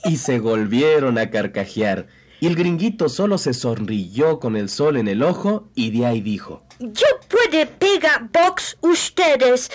y 0.05 0.17
se 0.17 0.39
volvieron 0.39 1.17
a 1.17 1.29
carcajear. 1.29 2.07
Y 2.41 2.47
el 2.47 2.55
gringuito 2.55 3.07
solo 3.07 3.37
se 3.37 3.53
sonrió 3.53 4.39
con 4.39 4.55
el 4.55 4.67
sol 4.67 4.97
en 4.97 5.07
el 5.07 5.21
ojo 5.21 5.69
y 5.75 5.91
de 5.91 6.07
ahí 6.07 6.21
dijo, 6.21 6.63
Yo 6.79 7.05
puede 7.29 7.67
pegar 7.67 8.31
box 8.33 8.79
ustedes 8.81 9.69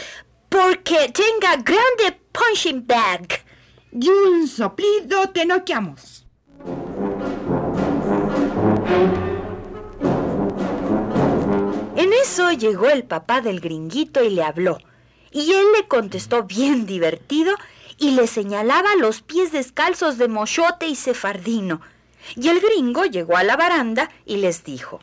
porque 0.49 1.13
tenga 1.15 1.63
grande 1.63 2.21
punching 2.33 2.85
bag. 2.85 3.45
Y 3.93 4.09
un 4.09 4.49
soplido 4.49 5.29
te 5.33 5.47
noqueamos. 5.47 6.27
En 11.95 12.13
eso 12.13 12.51
llegó 12.51 12.91
el 12.91 13.05
papá 13.05 13.43
del 13.43 13.61
gringuito 13.61 14.25
y 14.25 14.31
le 14.31 14.43
habló. 14.43 14.79
Y 15.31 15.53
él 15.53 15.67
le 15.79 15.87
contestó 15.87 16.43
bien 16.43 16.85
divertido 16.85 17.55
y 17.97 18.11
le 18.11 18.27
señalaba 18.27 18.97
los 18.97 19.23
pies 19.23 19.53
descalzos 19.53 20.19
de 20.19 20.27
Mochote 20.27 20.89
y 20.89 20.97
Sefardino. 20.97 21.81
Y 22.35 22.49
el 22.49 22.61
gringo 22.61 23.05
llegó 23.05 23.37
a 23.37 23.45
la 23.45 23.57
baranda 23.57 24.11
y 24.25 24.39
les 24.39 24.65
dijo. 24.65 25.01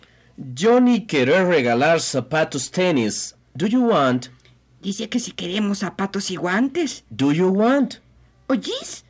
Johnny 0.58 1.06
quiere 1.06 1.46
regalar 1.46 2.02
zapatos 2.02 2.72
tenis. 2.72 3.36
Do 3.54 3.68
you 3.68 3.86
want? 3.88 4.28
Dice 4.82 5.08
que 5.08 5.20
si 5.20 5.32
queremos 5.32 5.80
zapatos 5.80 6.30
y 6.32 6.36
guantes. 6.36 7.06
Do 7.10 7.32
you 7.32 7.48
want? 7.48 7.96
¿Oyís? 8.48 9.06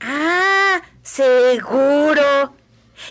Ah, 0.00 0.82
seguro. 1.02 2.54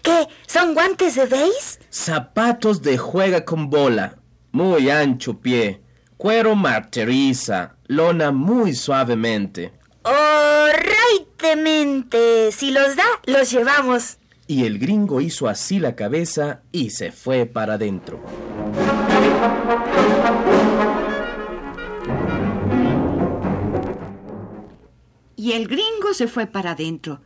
¿Qué? 0.02 0.28
¿Son 0.46 0.74
guantes 0.74 1.16
de 1.16 1.26
beis? 1.26 1.80
Zapatos 1.90 2.82
de 2.82 2.98
juega 2.98 3.46
con 3.46 3.70
bola. 3.70 4.18
Muy 4.52 4.90
ancho 4.90 5.40
pie. 5.40 5.82
Cuero 6.18 6.56
marteriza. 6.56 7.76
Lona 7.88 8.32
muy 8.32 8.76
suavemente. 8.76 9.74
Oh, 10.04 10.68
raitemente. 10.68 12.52
Si 12.52 12.72
los 12.72 12.96
da, 12.96 13.06
los 13.26 13.52
llevamos. 13.52 14.18
Y 14.48 14.66
el 14.66 14.80
gringo 14.80 15.22
hizo 15.22 15.48
así 15.48 15.80
la 15.80 15.96
cabeza 15.96 16.62
y 16.72 16.90
se 16.90 17.12
fue 17.12 17.46
para 17.46 17.76
adentro. 17.76 18.22
y 25.44 25.52
el 25.52 25.68
gringo 25.68 26.14
se 26.14 26.30
fue 26.30 26.48
para 26.48 26.72
adentro. 26.72 27.20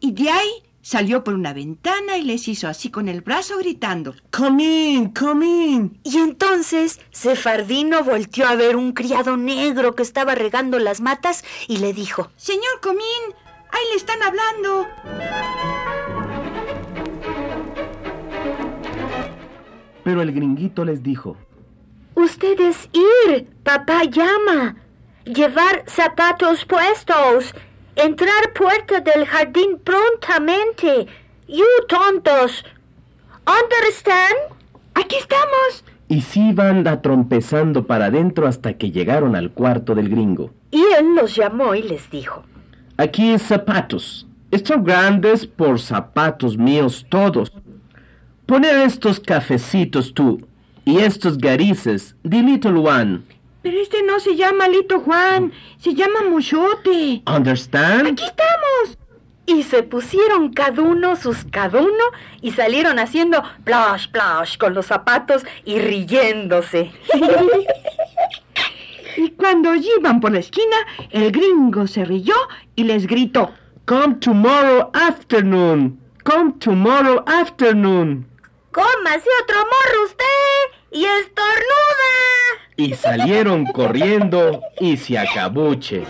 Y 0.00 0.12
de 0.12 0.30
ahí 0.30 0.50
salió 0.80 1.22
por 1.22 1.34
una 1.34 1.52
ventana 1.52 2.16
y 2.16 2.22
les 2.22 2.48
hizo 2.48 2.66
así 2.66 2.90
con 2.90 3.08
el 3.08 3.20
brazo 3.20 3.58
gritando. 3.58 4.14
Come 4.30 4.64
in, 4.64 5.08
come 5.12 5.46
in. 5.46 6.00
Y 6.02 6.16
entonces 6.16 6.98
Sefardino 7.10 8.02
volteó 8.04 8.46
a 8.46 8.54
ver 8.54 8.74
un 8.74 8.92
criado 8.92 9.36
negro 9.36 9.94
que 9.94 10.02
estaba 10.02 10.34
regando 10.34 10.78
las 10.78 11.02
matas 11.02 11.44
y 11.66 11.76
le 11.76 11.92
dijo, 11.92 12.30
Señor 12.36 12.80
Comín, 12.80 13.34
ahí 13.70 13.84
le 13.90 13.96
están 13.96 14.22
hablando. 14.22 14.86
Pero 20.08 20.22
el 20.22 20.32
gringuito 20.32 20.86
les 20.86 21.02
dijo, 21.02 21.36
Ustedes 22.14 22.88
ir, 22.94 23.46
papá 23.62 24.04
llama, 24.04 24.76
llevar 25.26 25.84
zapatos 25.86 26.64
puestos, 26.64 27.54
entrar 27.94 28.54
puerta 28.54 29.00
del 29.00 29.26
jardín 29.26 29.78
prontamente. 29.84 31.08
You 31.46 31.66
tontos. 31.88 32.64
Understand? 33.46 34.56
Aquí 34.94 35.16
estamos. 35.16 35.84
y 36.08 36.22
se 36.22 36.40
iban 36.40 36.88
atrompezando 36.88 37.86
para 37.86 38.06
adentro 38.06 38.46
hasta 38.46 38.78
que 38.78 38.90
llegaron 38.90 39.36
al 39.36 39.50
cuarto 39.50 39.94
del 39.94 40.08
gringo. 40.08 40.54
Y 40.70 40.80
él 40.98 41.16
los 41.16 41.36
llamó 41.36 41.74
y 41.74 41.82
les 41.82 42.10
dijo, 42.10 42.44
Aquí 42.96 43.28
es 43.32 43.42
zapatos. 43.42 44.26
Están 44.50 44.84
grandes 44.84 45.46
por 45.46 45.78
zapatos 45.78 46.56
míos 46.56 47.04
todos. 47.10 47.52
Poner 48.48 48.76
estos 48.76 49.20
cafecitos 49.20 50.14
tú 50.14 50.40
y 50.86 51.00
estos 51.00 51.36
garices, 51.36 52.16
the 52.26 52.42
little 52.42 52.78
one. 52.78 53.20
Pero 53.60 53.78
este 53.78 54.02
no 54.02 54.18
se 54.20 54.36
llama 54.36 54.68
Lito 54.68 55.00
Juan, 55.00 55.52
se 55.76 55.92
llama 55.92 56.22
Mochote. 56.30 57.20
Understand? 57.26 58.06
Aquí 58.06 58.24
estamos. 58.24 58.96
Y 59.44 59.64
se 59.64 59.82
pusieron 59.82 60.54
cada 60.54 60.80
uno 60.80 61.14
sus 61.16 61.44
cada 61.44 61.78
uno 61.78 62.04
y 62.40 62.52
salieron 62.52 62.98
haciendo 62.98 63.42
plash, 63.64 64.08
plash 64.08 64.56
con 64.56 64.72
los 64.72 64.86
zapatos 64.86 65.44
y 65.66 65.78
riéndose. 65.78 66.90
Y 69.18 69.30
cuando 69.30 69.74
iban 69.74 70.20
por 70.20 70.30
la 70.30 70.38
esquina, 70.38 70.76
el 71.10 71.32
gringo 71.32 71.88
se 71.88 72.04
rió 72.04 72.34
y 72.76 72.84
les 72.84 73.06
gritó. 73.08 73.50
Come 73.84 74.14
tomorrow 74.20 74.90
afternoon. 74.94 75.98
Come 76.22 76.52
tomorrow 76.60 77.24
afternoon. 77.26 78.28
¡Cómase 78.70 79.28
otro 79.42 79.56
morro 79.60 80.04
usted! 80.04 80.24
¡Y 80.90 81.06
estornuda! 81.06 82.12
Y 82.76 82.94
salieron 82.94 83.64
corriendo 83.64 84.60
y 84.78 84.98
se 84.98 85.18
acabuche. 85.18 86.04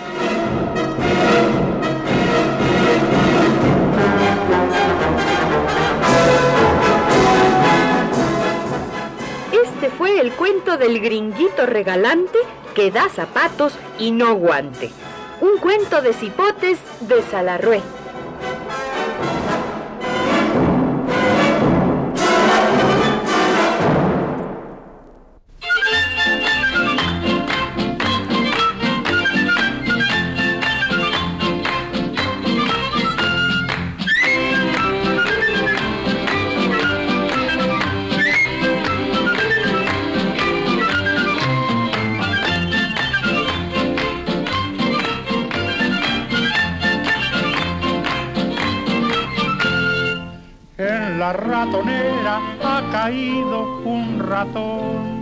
Este 9.53 9.91
fue 9.91 10.21
el 10.21 10.33
cuento 10.33 10.77
del 10.77 11.01
gringuito 11.01 11.65
regalante 11.65 12.39
que 12.75 12.91
da 12.91 13.09
zapatos 13.09 13.79
y 14.01 14.11
no 14.11 14.35
guante. 14.35 14.91
Un 15.41 15.59
cuento 15.59 16.03
de 16.03 16.13
cipotes 16.13 16.81
de 17.01 17.23
Salarrué. 17.23 17.81
La 51.19 51.33
ratonera 51.33 52.41
ha 52.63 52.81
caído 52.93 53.81
un 53.85 54.21
ratón 54.21 55.19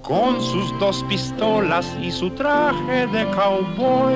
con 0.00 0.40
sus 0.40 0.76
dos 0.80 1.04
pistolas 1.10 1.94
y 2.00 2.10
su 2.10 2.30
traje 2.30 3.06
de 3.08 3.26
cowboy. 3.30 4.14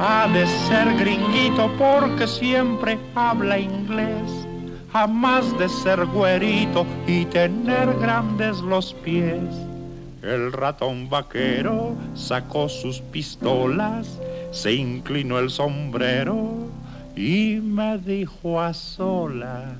Ha 0.00 0.26
de 0.32 0.44
ser 0.66 0.96
gringuito 0.96 1.70
porque 1.78 2.26
siempre 2.26 2.98
habla 3.14 3.56
inglés, 3.56 4.48
jamás 4.92 5.56
de 5.58 5.68
ser 5.68 6.04
güerito 6.06 6.84
y 7.06 7.24
tener 7.26 7.94
grandes 8.00 8.58
los 8.58 8.92
pies. 8.94 9.44
El 10.22 10.52
ratón 10.52 11.08
vaquero 11.08 11.94
sacó 12.14 12.68
sus 12.68 13.00
pistolas, 13.00 14.18
se 14.50 14.72
inclinó 14.72 15.38
el 15.38 15.50
sombrero 15.50 16.64
y 17.16 17.60
me 17.62 17.98
dijo 17.98 18.60
a 18.60 18.72
solas. 18.72 19.76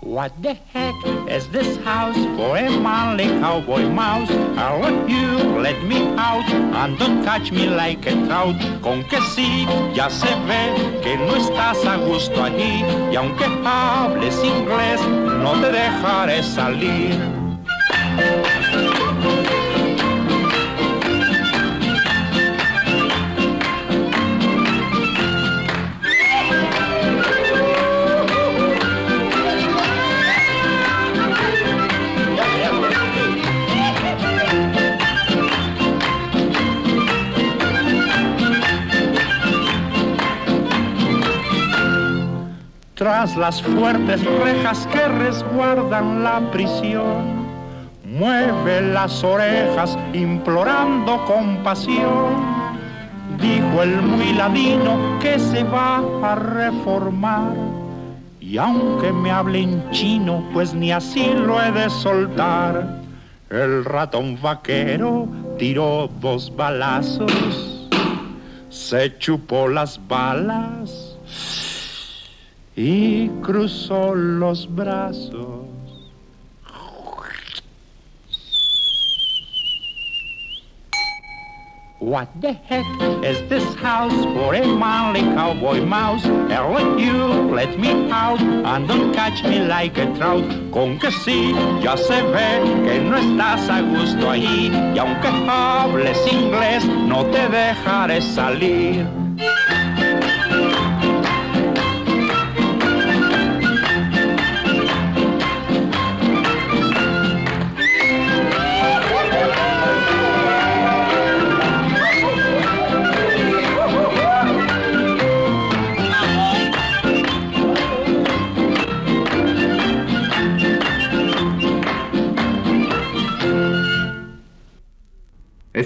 What 0.00 0.32
the 0.42 0.54
heck 0.72 0.94
is 1.28 1.48
this 1.48 1.76
house 1.84 2.16
for 2.36 2.56
a 2.56 2.70
manly 2.80 3.26
cowboy 3.40 3.88
mouse? 3.90 4.30
I 4.30 4.78
want 4.78 5.08
you, 5.08 5.60
let 5.60 5.82
me 5.84 5.98
out, 6.16 6.48
and 6.50 6.98
don't 6.98 7.22
catch 7.24 7.52
me 7.52 7.68
like 7.68 8.06
a 8.06 8.14
trout. 8.26 8.56
Con 8.80 9.04
que 9.04 9.20
sí, 9.34 9.66
ya 9.94 10.08
se 10.08 10.34
ve 10.46 11.00
que 11.02 11.16
no 11.16 11.36
estás 11.36 11.84
a 11.84 11.96
gusto 11.96 12.42
allí, 12.42 12.84
y 13.12 13.16
aunque 13.16 13.44
hables 13.64 14.42
inglés, 14.42 15.00
no 15.06 15.60
te 15.60 15.72
dejaré 15.72 16.42
salir. 16.42 17.18
Las 43.36 43.62
fuertes 43.62 44.24
rejas 44.24 44.86
que 44.88 45.06
resguardan 45.06 46.24
la 46.24 46.40
prisión, 46.50 47.46
mueve 48.04 48.80
las 48.80 49.22
orejas 49.22 49.96
implorando 50.12 51.24
compasión. 51.24 52.34
Dijo 53.40 53.82
el 53.82 54.02
muy 54.02 54.32
ladino 54.32 55.18
que 55.20 55.38
se 55.38 55.62
va 55.62 56.02
a 56.22 56.34
reformar. 56.34 57.52
Y 58.40 58.58
aunque 58.58 59.12
me 59.12 59.30
hable 59.30 59.60
en 59.60 59.88
chino, 59.92 60.42
pues 60.52 60.74
ni 60.74 60.90
así 60.90 61.32
lo 61.32 61.62
he 61.62 61.70
de 61.70 61.88
soltar. 61.90 63.02
El 63.50 63.84
ratón 63.84 64.36
vaquero 64.42 65.28
tiró 65.58 66.10
dos 66.20 66.52
balazos, 66.56 67.88
se 68.68 69.16
chupó 69.18 69.68
las 69.68 70.00
balas 70.08 71.07
y 72.78 73.28
cruzó 73.42 74.14
los 74.14 74.72
brazos. 74.72 75.66
What 81.98 82.28
the 82.40 82.52
heck 82.52 82.86
is 83.24 83.42
this 83.48 83.64
house 83.74 84.14
for 84.24 84.54
a 84.54 84.64
manly 84.64 85.22
cowboy 85.34 85.84
mouse? 85.84 86.24
Want 86.24 87.00
you, 87.00 87.52
let 87.52 87.76
me 87.80 88.08
out, 88.12 88.40
and 88.40 88.86
don't 88.86 89.12
catch 89.12 89.42
me 89.42 89.58
like 89.58 89.98
a 89.98 90.06
trout. 90.14 90.44
Con 90.70 91.00
que 91.00 91.10
sí, 91.10 91.52
ya 91.82 91.96
se 91.96 92.22
ve 92.22 92.62
que 92.86 93.00
no 93.00 93.16
estás 93.16 93.68
a 93.68 93.80
gusto 93.80 94.30
allí, 94.30 94.70
y 94.94 94.98
aunque 94.98 95.28
hables 95.48 96.32
inglés, 96.32 96.84
no 96.86 97.24
te 97.26 97.48
dejaré 97.48 98.22
salir. 98.22 99.27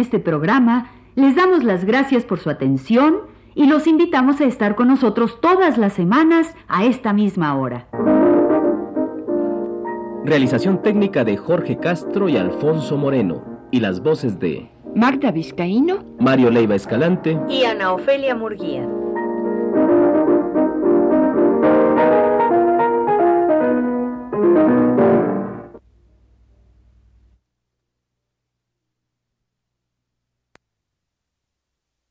Este 0.00 0.18
programa 0.18 0.90
les 1.14 1.36
damos 1.36 1.64
las 1.64 1.84
gracias 1.84 2.24
por 2.24 2.40
su 2.40 2.50
atención 2.50 3.18
y 3.54 3.66
los 3.66 3.86
invitamos 3.86 4.40
a 4.40 4.44
estar 4.44 4.74
con 4.74 4.88
nosotros 4.88 5.40
todas 5.40 5.76
las 5.78 5.92
semanas 5.92 6.54
a 6.68 6.84
esta 6.84 7.12
misma 7.12 7.56
hora. 7.56 7.86
Realización 10.24 10.82
técnica 10.82 11.24
de 11.24 11.36
Jorge 11.36 11.78
Castro 11.78 12.28
y 12.28 12.36
Alfonso 12.36 12.96
Moreno. 12.96 13.42
Y 13.70 13.80
las 13.80 14.02
voces 14.02 14.38
de 14.38 14.70
Magda 14.94 15.30
Vizcaíno. 15.30 16.04
Mario 16.18 16.50
Leiva 16.50 16.74
Escalante. 16.74 17.38
Y 17.48 17.64
Ana 17.64 17.92
Ofelia 17.92 18.34
Murguía. 18.34 18.86